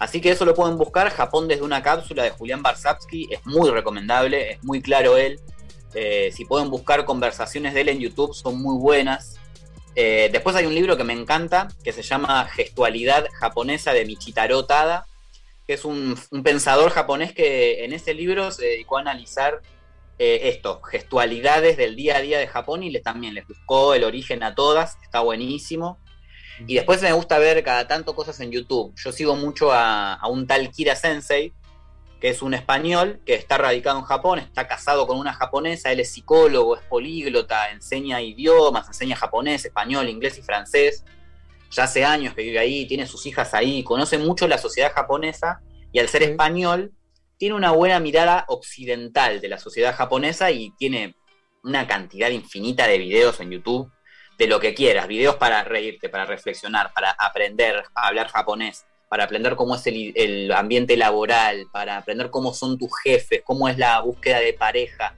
Así 0.00 0.20
que 0.20 0.32
eso 0.32 0.44
lo 0.44 0.56
pueden 0.56 0.76
buscar, 0.76 1.08
Japón 1.10 1.46
desde 1.46 1.62
una 1.62 1.84
cápsula 1.84 2.24
de 2.24 2.30
Julián 2.30 2.62
Barsavsky, 2.62 3.28
es 3.30 3.46
muy 3.46 3.70
recomendable, 3.70 4.52
es 4.52 4.64
muy 4.64 4.82
claro 4.82 5.16
él. 5.16 5.40
Eh, 5.94 6.32
si 6.34 6.44
pueden 6.44 6.68
buscar 6.68 7.04
conversaciones 7.04 7.74
de 7.74 7.82
él 7.82 7.90
en 7.90 8.00
YouTube, 8.00 8.34
son 8.34 8.60
muy 8.60 8.76
buenas. 8.76 9.36
Eh, 9.94 10.30
después 10.32 10.56
hay 10.56 10.66
un 10.66 10.74
libro 10.74 10.96
que 10.96 11.04
me 11.04 11.12
encanta, 11.12 11.68
que 11.84 11.92
se 11.92 12.02
llama 12.02 12.44
Gestualidad 12.46 13.28
japonesa 13.34 13.92
de 13.92 14.04
Michitaro 14.04 14.66
Tada, 14.66 15.06
que 15.64 15.74
es 15.74 15.84
un, 15.84 16.18
un 16.32 16.42
pensador 16.42 16.90
japonés 16.90 17.32
que 17.32 17.84
en 17.84 17.92
ese 17.92 18.14
libro 18.14 18.50
se 18.50 18.66
dedicó 18.66 18.98
a 18.98 19.02
analizar 19.02 19.62
eh, 20.18 20.42
esto, 20.44 20.80
gestualidades 20.82 21.76
del 21.76 21.96
día 21.96 22.18
a 22.18 22.20
día 22.20 22.38
de 22.38 22.46
Japón 22.46 22.82
y 22.84 22.90
le, 22.90 23.00
también 23.00 23.34
les 23.34 23.46
buscó 23.46 23.94
el 23.94 24.04
origen 24.04 24.42
a 24.42 24.54
todas, 24.54 24.96
está 25.02 25.20
buenísimo. 25.20 25.98
Y 26.68 26.74
después 26.76 27.02
me 27.02 27.12
gusta 27.12 27.38
ver 27.38 27.64
cada 27.64 27.88
tanto 27.88 28.14
cosas 28.14 28.38
en 28.38 28.52
YouTube. 28.52 28.94
Yo 28.96 29.10
sigo 29.10 29.34
mucho 29.34 29.72
a, 29.72 30.20
un 30.28 30.46
tal 30.46 30.70
Kira 30.70 30.94
Sensei, 30.94 31.52
que 32.20 32.28
es 32.28 32.42
un 32.42 32.54
español 32.54 33.20
que 33.26 33.34
está 33.34 33.58
radicado 33.58 33.98
en 33.98 34.04
Japón, 34.04 34.38
está 34.38 34.68
casado 34.68 35.06
con 35.08 35.18
una 35.18 35.32
japonesa, 35.32 35.90
él 35.90 35.98
es 35.98 36.12
psicólogo, 36.12 36.76
es 36.76 36.82
políglota, 36.82 37.70
enseña 37.70 38.22
idiomas, 38.22 38.86
enseña 38.86 39.16
japonés, 39.16 39.64
español, 39.64 40.08
inglés 40.08 40.38
y 40.38 40.42
francés. 40.42 41.04
Ya 41.72 41.84
hace 41.84 42.04
años 42.04 42.34
que 42.34 42.42
vive 42.42 42.60
ahí, 42.60 42.86
tiene 42.86 43.08
sus 43.08 43.26
hijas 43.26 43.52
ahí, 43.52 43.82
conoce 43.82 44.16
mucho 44.16 44.46
la 44.46 44.58
sociedad 44.58 44.92
japonesa 44.92 45.60
y 45.90 45.98
al 45.98 46.08
ser 46.08 46.22
español 46.22 46.92
tiene 47.38 47.54
una 47.54 47.72
buena 47.72 48.00
mirada 48.00 48.44
occidental 48.48 49.40
de 49.40 49.48
la 49.48 49.58
sociedad 49.58 49.94
japonesa 49.94 50.50
y 50.50 50.70
tiene 50.78 51.14
una 51.62 51.86
cantidad 51.86 52.30
infinita 52.30 52.86
de 52.86 52.98
videos 52.98 53.40
en 53.40 53.50
YouTube 53.50 53.90
de 54.38 54.46
lo 54.46 54.60
que 54.60 54.74
quieras, 54.74 55.08
videos 55.08 55.36
para 55.36 55.64
reírte, 55.64 56.08
para 56.08 56.26
reflexionar, 56.26 56.92
para 56.92 57.10
aprender 57.12 57.84
a 57.94 58.06
hablar 58.08 58.28
japonés, 58.28 58.84
para 59.08 59.24
aprender 59.24 59.54
cómo 59.56 59.76
es 59.76 59.86
el, 59.86 60.50
ambiente 60.52 60.96
laboral, 60.96 61.66
para 61.72 61.96
aprender 61.96 62.30
cómo 62.30 62.52
son 62.52 62.78
tus 62.78 62.90
jefes, 63.02 63.42
cómo 63.44 63.68
es 63.68 63.78
la 63.78 64.00
búsqueda 64.00 64.40
de 64.40 64.52
pareja. 64.52 65.14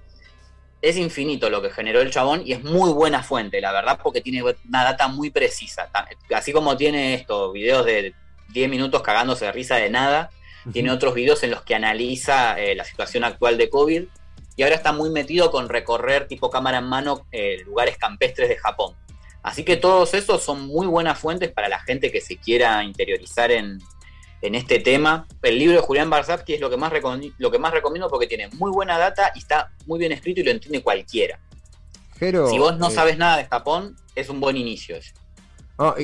Es 0.82 0.96
infinito 0.96 1.48
lo 1.48 1.62
que 1.62 1.70
generó 1.70 2.00
el 2.00 2.10
chabón 2.10 2.42
y 2.44 2.52
es 2.52 2.62
muy 2.62 2.92
buena 2.92 3.22
fuente, 3.22 3.60
la 3.60 3.72
verdad, 3.72 3.98
porque 4.02 4.20
tiene 4.20 4.42
una 4.42 4.84
data 4.84 5.08
muy 5.08 5.30
precisa. 5.30 5.90
Así 6.34 6.52
como 6.52 6.76
tiene 6.76 7.14
esto, 7.14 7.52
videos 7.52 7.86
de 7.86 8.14
10 8.52 8.68
minutos 8.68 9.02
cagándose 9.02 9.46
de 9.46 9.52
risa 9.52 9.76
de 9.76 9.90
nada, 9.90 10.30
tiene 10.72 10.90
otros 10.90 11.14
videos 11.14 11.42
en 11.42 11.50
los 11.50 11.62
que 11.62 11.74
analiza 11.74 12.58
eh, 12.60 12.74
la 12.74 12.84
situación 12.84 13.24
actual 13.24 13.56
de 13.56 13.70
COVID 13.70 14.04
y 14.56 14.62
ahora 14.62 14.74
está 14.74 14.92
muy 14.92 15.10
metido 15.10 15.50
con 15.50 15.68
recorrer 15.68 16.26
tipo 16.26 16.50
cámara 16.50 16.78
en 16.78 16.84
mano 16.84 17.26
eh, 17.30 17.58
lugares 17.64 17.98
campestres 17.98 18.48
de 18.48 18.56
Japón. 18.56 18.94
Así 19.42 19.64
que 19.64 19.76
todos 19.76 20.14
esos 20.14 20.42
son 20.42 20.66
muy 20.66 20.86
buenas 20.86 21.18
fuentes 21.18 21.52
para 21.52 21.68
la 21.68 21.78
gente 21.78 22.10
que 22.10 22.20
se 22.20 22.36
quiera 22.36 22.82
interiorizar 22.82 23.52
en, 23.52 23.78
este 24.42 24.78
tema. 24.78 25.26
El 25.42 25.58
libro 25.58 25.76
de 25.76 25.82
Julián 25.82 26.08
Barzapki 26.08 26.54
es 26.54 26.60
lo 26.60 26.70
que, 26.70 26.76
más 26.76 26.92
lo 27.38 27.50
que 27.50 27.58
más 27.58 27.72
recomiendo 27.72 28.08
porque 28.08 28.28
tiene 28.28 28.48
muy 28.50 28.70
buena 28.70 28.96
data 28.96 29.32
y 29.34 29.40
está 29.40 29.72
muy 29.86 29.98
bien 29.98 30.12
escrito 30.12 30.40
y 30.40 30.44
lo 30.44 30.52
entiende 30.52 30.82
cualquiera. 30.82 31.40
si 32.18 32.58
vos 32.58 32.78
no 32.78 32.88
eh, 32.88 32.92
sabes 32.92 33.18
nada 33.18 33.38
de 33.38 33.46
Japón, 33.46 33.96
es 34.14 34.28
un 34.28 34.40
buen 34.40 34.56
inicio. 34.56 34.96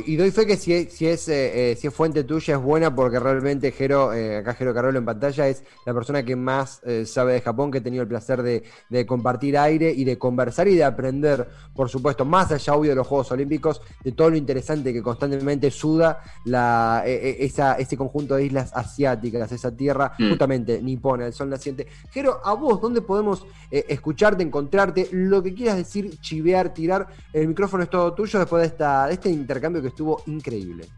Y 0.04 0.16
doy 0.16 0.30
fe 0.30 0.46
que 0.46 0.58
si, 0.58 0.84
si 0.90 1.06
es, 1.06 1.22
si 1.22 1.86
es 1.86 1.94
fuente 1.94 2.24
tuya 2.24 2.56
es 2.56 2.62
buena 2.62 2.94
porque 2.94 3.18
realmente 3.18 3.72
Jero, 3.72 4.12
eh, 4.12 4.36
acá 4.36 4.52
Jero 4.52 4.74
Carolo 4.74 4.98
en 4.98 5.04
pantalla, 5.06 5.48
es 5.48 5.64
la 5.86 5.94
persona 5.94 6.22
que 6.22 6.36
más 6.36 6.82
eh, 6.84 7.06
sabe 7.06 7.32
de 7.32 7.40
Japón, 7.40 7.70
que 7.70 7.78
he 7.78 7.80
tenido 7.80 8.02
el 8.02 8.08
placer 8.08 8.42
de, 8.42 8.62
compartir 9.06 9.56
aire 9.56 9.90
y 9.90 10.04
de 10.04 10.18
conversar 10.18 10.68
y 10.68 10.74
de 10.74 10.84
aprender, 10.84 11.48
por 11.74 11.88
supuesto, 11.88 12.24
más 12.26 12.52
allá 12.52 12.74
obvio 12.74 12.90
de 12.90 12.96
los 12.96 13.06
Juegos 13.06 13.32
Olímpicos, 13.32 13.80
de 14.04 14.12
todo 14.12 14.28
lo 14.28 14.36
interesante 14.36 14.92
que 14.92 15.02
constantemente 15.02 15.70
suda 15.70 16.22
la, 16.44 17.02
e, 17.06 17.12
e, 17.12 17.44
esa, 17.46 17.74
ese 17.74 17.96
conjunto 17.96 18.36
de 18.36 18.44
islas 18.44 18.72
asiáticas, 18.74 19.50
esa 19.52 19.74
tierra 19.74 20.12
mm. 20.18 20.28
justamente 20.28 20.82
nipona, 20.82 21.26
el 21.26 21.32
sol 21.32 21.48
naciente. 21.48 21.86
Jero, 22.10 22.40
a 22.44 22.52
vos, 22.52 22.78
¿dónde 22.80 23.00
podemos 23.00 23.46
eh, 23.70 23.86
escucharte, 23.88 24.42
encontrarte? 24.42 25.08
Lo 25.12 25.42
que 25.42 25.54
quieras 25.54 25.76
decir, 25.76 26.20
chivear, 26.20 26.74
tirar, 26.74 27.06
el 27.32 27.48
micrófono 27.48 27.84
es 27.84 27.90
todo 27.90 28.12
tuyo 28.12 28.38
después 28.38 28.60
de, 28.60 28.66
esta, 28.68 29.06
de 29.06 29.14
este 29.14 29.30
intercambio 29.30 29.61
que 29.70 29.88
estuvo 29.88 30.22
increíble. 30.26 30.88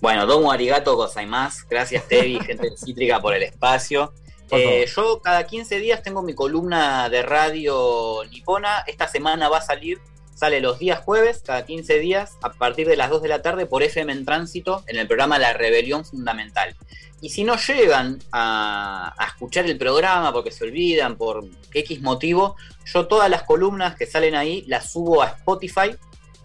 Bueno, 0.00 0.26
domo 0.26 0.52
arigato 0.52 1.10
más. 1.26 1.66
Gracias, 1.68 2.06
Tevi, 2.06 2.38
gente 2.46 2.70
de 2.70 2.76
Cítrica, 2.76 3.20
por 3.20 3.34
el 3.34 3.42
espacio. 3.42 4.12
Eh, 4.50 4.86
yo 4.94 5.20
cada 5.22 5.46
15 5.46 5.80
días 5.80 6.02
tengo 6.02 6.22
mi 6.22 6.34
columna 6.34 7.08
de 7.08 7.22
radio 7.22 8.22
nipona. 8.30 8.84
Esta 8.86 9.08
semana 9.08 9.48
va 9.48 9.58
a 9.58 9.62
salir, 9.62 9.98
sale 10.34 10.60
los 10.60 10.78
días 10.78 11.00
jueves, 11.00 11.42
cada 11.44 11.64
15 11.64 11.98
días, 11.98 12.36
a 12.42 12.52
partir 12.52 12.86
de 12.86 12.96
las 12.96 13.10
2 13.10 13.22
de 13.22 13.28
la 13.28 13.42
tarde 13.42 13.66
por 13.66 13.82
FM 13.82 14.12
en 14.12 14.24
Tránsito, 14.24 14.84
en 14.86 14.96
el 14.98 15.06
programa 15.06 15.38
La 15.38 15.54
Rebelión 15.54 16.04
Fundamental. 16.04 16.76
Y 17.20 17.30
si 17.30 17.42
no 17.42 17.56
llegan 17.56 18.18
a, 18.30 19.14
a, 19.16 19.26
escuchar 19.26 19.64
el 19.64 19.78
programa 19.78 20.32
porque 20.32 20.50
se 20.50 20.64
olvidan 20.64 21.16
por 21.16 21.44
X 21.72 22.02
motivo, 22.02 22.56
yo 22.84 23.06
todas 23.06 23.30
las 23.30 23.44
columnas 23.44 23.96
que 23.96 24.04
salen 24.04 24.34
ahí 24.34 24.62
las 24.66 24.92
subo 24.92 25.22
a 25.22 25.28
Spotify 25.28 25.96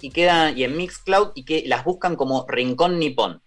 y 0.02 0.10
quedan 0.10 0.58
y 0.58 0.64
en 0.64 0.78
Mixcloud 0.78 1.32
y 1.36 1.46
que 1.46 1.64
las 1.68 1.84
buscan 1.84 2.16
como 2.16 2.46
Rincón 2.48 3.00
Nipón. 3.00 3.42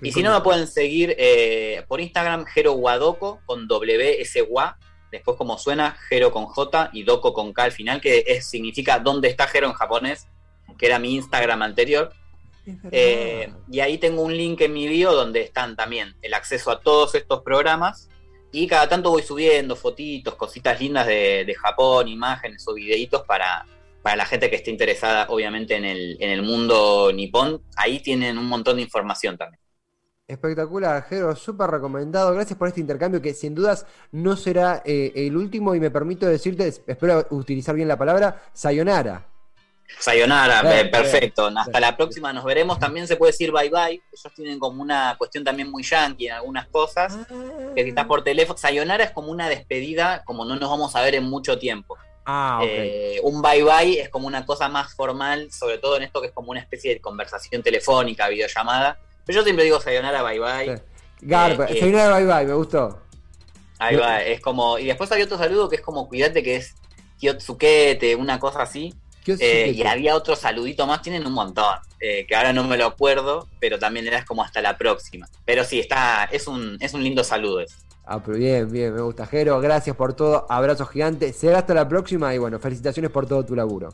Y 0.00 0.12
si 0.12 0.22
no, 0.22 0.32
me 0.32 0.40
pueden 0.42 0.66
seguir 0.66 1.14
eh, 1.18 1.84
por 1.88 2.00
Instagram, 2.00 2.44
Jero 2.46 2.72
Guadoco, 2.72 3.40
con 3.46 3.66
W, 3.66 4.20
S, 4.20 4.46
después 5.10 5.36
como 5.36 5.58
suena, 5.58 5.96
Jero 6.08 6.30
con 6.30 6.46
J 6.46 6.90
y 6.92 7.02
Doko 7.02 7.32
con 7.32 7.52
K 7.52 7.64
al 7.64 7.72
final, 7.72 8.00
que 8.00 8.24
es, 8.26 8.48
significa 8.48 8.98
dónde 9.00 9.28
está 9.28 9.48
Jero 9.48 9.66
en 9.66 9.72
japonés, 9.72 10.28
que 10.78 10.86
era 10.86 10.98
mi 10.98 11.14
Instagram 11.14 11.62
anterior. 11.62 12.12
Eh, 12.92 13.50
y 13.70 13.80
ahí 13.80 13.98
tengo 13.98 14.22
un 14.22 14.36
link 14.36 14.60
en 14.60 14.74
mi 14.74 14.86
bio 14.86 15.12
donde 15.12 15.40
están 15.40 15.74
también 15.74 16.14
el 16.20 16.34
acceso 16.34 16.70
a 16.70 16.80
todos 16.80 17.14
estos 17.14 17.40
programas 17.40 18.10
Y 18.52 18.66
cada 18.66 18.86
tanto 18.86 19.10
voy 19.10 19.22
subiendo 19.22 19.74
fotitos, 19.74 20.34
cositas 20.34 20.78
lindas 20.78 21.06
de, 21.06 21.46
de 21.46 21.54
Japón, 21.54 22.08
imágenes 22.08 22.68
o 22.68 22.74
videitos 22.74 23.22
para, 23.22 23.64
para 24.02 24.16
la 24.16 24.26
gente 24.26 24.50
que 24.50 24.56
esté 24.56 24.70
interesada, 24.70 25.26
obviamente, 25.28 25.76
en 25.76 25.84
el, 25.84 26.16
en 26.20 26.30
el 26.30 26.42
mundo 26.42 27.10
nipón. 27.14 27.62
Ahí 27.76 28.00
tienen 28.00 28.38
un 28.38 28.46
montón 28.46 28.76
de 28.76 28.82
información 28.82 29.36
también. 29.36 29.60
Espectacular, 30.26 31.02
Jero, 31.08 31.34
súper 31.34 31.70
recomendado. 31.70 32.34
Gracias 32.34 32.58
por 32.58 32.68
este 32.68 32.80
intercambio 32.80 33.22
que 33.22 33.32
sin 33.32 33.54
dudas 33.54 33.86
no 34.12 34.36
será 34.36 34.82
eh, 34.84 35.10
el 35.14 35.34
último 35.34 35.74
y 35.74 35.80
me 35.80 35.90
permito 35.90 36.26
decirte, 36.26 36.68
espero 36.68 37.26
utilizar 37.30 37.74
bien 37.74 37.88
la 37.88 37.96
palabra, 37.96 38.42
sayonara. 38.52 39.26
Sayonara, 39.98 40.90
perfecto. 40.90 41.50
Hasta 41.56 41.80
la 41.80 41.96
próxima, 41.96 42.30
nos 42.32 42.44
veremos. 42.44 42.78
También 42.78 43.08
se 43.08 43.16
puede 43.16 43.32
decir 43.32 43.50
bye 43.50 43.70
bye. 43.70 44.02
Ellos 44.12 44.34
tienen 44.36 44.58
como 44.58 44.82
una 44.82 45.16
cuestión 45.16 45.44
también 45.44 45.70
muy 45.70 45.82
yankee 45.82 46.26
en 46.26 46.34
algunas 46.34 46.66
cosas. 46.68 47.18
Ah. 47.30 47.72
Que 47.74 47.82
si 47.82 47.88
estás 47.88 48.04
por 48.04 48.22
teléfono, 48.22 48.58
sayonara 48.58 49.04
es 49.04 49.12
como 49.12 49.30
una 49.30 49.48
despedida, 49.48 50.22
como 50.24 50.44
no 50.44 50.56
nos 50.56 50.68
vamos 50.68 50.94
a 50.94 51.00
ver 51.00 51.14
en 51.14 51.24
mucho 51.24 51.58
tiempo. 51.58 51.96
Ah, 52.30 52.58
okay. 52.62 53.16
eh, 53.16 53.20
un 53.22 53.40
bye 53.40 53.62
bye 53.62 54.00
es 54.00 54.10
como 54.10 54.26
una 54.26 54.44
cosa 54.44 54.68
más 54.68 54.94
formal, 54.94 55.50
sobre 55.50 55.78
todo 55.78 55.96
en 55.96 56.02
esto 56.02 56.20
que 56.20 56.26
es 56.26 56.32
como 56.34 56.50
una 56.50 56.60
especie 56.60 56.92
de 56.92 57.00
conversación 57.00 57.62
telefónica, 57.62 58.28
videollamada. 58.28 58.98
Pero 59.24 59.38
yo 59.38 59.44
siempre 59.44 59.64
digo 59.64 59.80
sayonara, 59.80 60.22
bye 60.22 60.38
bye. 60.38 60.76
Sí. 60.76 60.82
Garpa, 61.22 61.64
eh, 61.64 61.80
sayonara, 61.80 62.18
bye 62.18 62.26
bye, 62.26 62.44
me 62.44 62.52
gustó. 62.52 63.00
Ahí 63.78 63.96
va, 63.96 64.22
es 64.22 64.42
como. 64.42 64.78
Y 64.78 64.84
después 64.84 65.10
hay 65.10 65.22
otro 65.22 65.38
saludo 65.38 65.70
que 65.70 65.76
es 65.76 65.82
como 65.82 66.06
cuídate, 66.06 66.42
que 66.42 66.56
es 66.56 66.74
Kyotsukete, 67.18 68.14
una 68.14 68.38
cosa 68.38 68.60
así. 68.60 68.92
Eh, 69.26 69.72
y 69.74 69.82
había 69.86 70.14
otro 70.14 70.36
saludito 70.36 70.86
más, 70.86 71.00
tienen 71.00 71.26
un 71.26 71.32
montón, 71.32 71.78
eh, 72.00 72.26
que 72.26 72.36
ahora 72.36 72.52
no 72.52 72.64
me 72.64 72.76
lo 72.76 72.86
acuerdo, 72.86 73.48
pero 73.58 73.78
también 73.78 74.06
era 74.06 74.24
como 74.26 74.42
hasta 74.42 74.60
la 74.60 74.76
próxima. 74.76 75.28
Pero 75.46 75.64
sí, 75.64 75.80
está, 75.80 76.28
es 76.30 76.46
un, 76.46 76.76
es 76.80 76.92
un 76.92 77.02
lindo 77.02 77.24
saludo 77.24 77.60
ese. 77.60 77.76
Ah, 78.10 78.22
pero 78.24 78.38
bien, 78.38 78.72
bien, 78.72 78.94
me 78.94 79.02
gusta. 79.02 79.26
Jero, 79.26 79.60
gracias 79.60 79.94
por 79.94 80.14
todo, 80.14 80.46
abrazos 80.48 80.88
gigantes. 80.88 81.36
Será 81.36 81.58
hasta 81.58 81.74
la 81.74 81.86
próxima 81.86 82.34
y 82.34 82.38
bueno, 82.38 82.58
felicitaciones 82.58 83.10
por 83.10 83.26
todo 83.26 83.44
tu 83.44 83.54
laburo. 83.54 83.90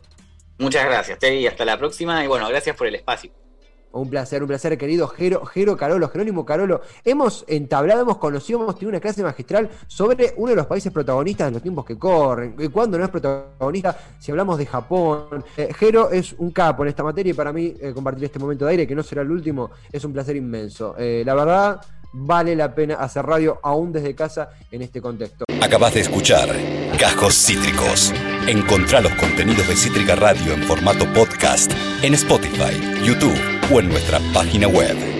Muchas 0.58 0.84
gracias, 0.84 1.18
Teddy, 1.18 1.48
hasta 1.48 1.64
la 1.64 1.76
próxima 1.76 2.24
y 2.24 2.28
bueno, 2.28 2.48
gracias 2.48 2.76
por 2.76 2.86
el 2.86 2.94
espacio. 2.94 3.32
Un 3.90 4.08
placer, 4.08 4.40
un 4.40 4.46
placer, 4.48 4.78
querido 4.78 5.08
Jero, 5.08 5.44
Jero 5.44 5.76
Carolo, 5.76 6.08
Jerónimo 6.08 6.44
Carolo. 6.44 6.80
Hemos 7.04 7.44
entablado, 7.48 8.02
hemos 8.02 8.18
conocido, 8.18 8.62
hemos 8.62 8.76
tenido 8.76 8.90
una 8.90 9.00
clase 9.00 9.24
magistral 9.24 9.68
sobre 9.88 10.32
uno 10.36 10.50
de 10.50 10.56
los 10.56 10.66
países 10.66 10.92
protagonistas 10.92 11.48
de 11.48 11.52
los 11.52 11.62
tiempos 11.62 11.84
que 11.84 11.98
corren. 11.98 12.54
Y 12.58 12.68
cuando 12.68 12.96
no 12.96 13.04
es 13.04 13.10
protagonista, 13.10 13.98
si 14.20 14.30
hablamos 14.30 14.58
de 14.58 14.66
Japón. 14.66 15.44
Eh, 15.56 15.72
Jero 15.76 16.10
es 16.10 16.34
un 16.34 16.52
capo 16.52 16.84
en 16.84 16.90
esta 16.90 17.02
materia 17.02 17.30
y 17.30 17.34
para 17.34 17.52
mí 17.52 17.74
eh, 17.80 17.92
compartir 17.92 18.24
este 18.24 18.38
momento 18.38 18.64
de 18.64 18.72
aire, 18.72 18.86
que 18.86 18.94
no 18.94 19.02
será 19.02 19.22
el 19.22 19.30
último, 19.30 19.72
es 19.90 20.04
un 20.04 20.12
placer 20.12 20.36
inmenso. 20.36 20.94
Eh, 20.98 21.22
la 21.26 21.34
verdad, 21.34 21.80
vale 22.14 22.54
la 22.54 22.74
pena 22.74 22.94
hacer 22.94 23.26
radio 23.26 23.58
aún 23.62 23.92
desde 23.92 24.14
casa 24.14 24.50
en 24.70 24.82
este 24.82 25.02
contexto. 25.02 25.44
Acabas 25.60 25.94
de 25.94 26.00
escuchar 26.00 26.48
Cajos 26.98 27.34
Cítricos. 27.34 28.12
Encontrá 28.46 29.00
los 29.00 29.12
contenidos 29.14 29.66
de 29.66 29.76
Cítrica 29.76 30.14
Radio 30.14 30.52
en 30.52 30.62
formato 30.62 31.04
podcast 31.12 31.72
en 32.02 32.14
Spotify, 32.14 32.80
YouTube 33.04 33.38
o 33.72 33.80
en 33.80 33.88
nuestra 33.88 34.20
página 34.32 34.68
web. 34.68 35.13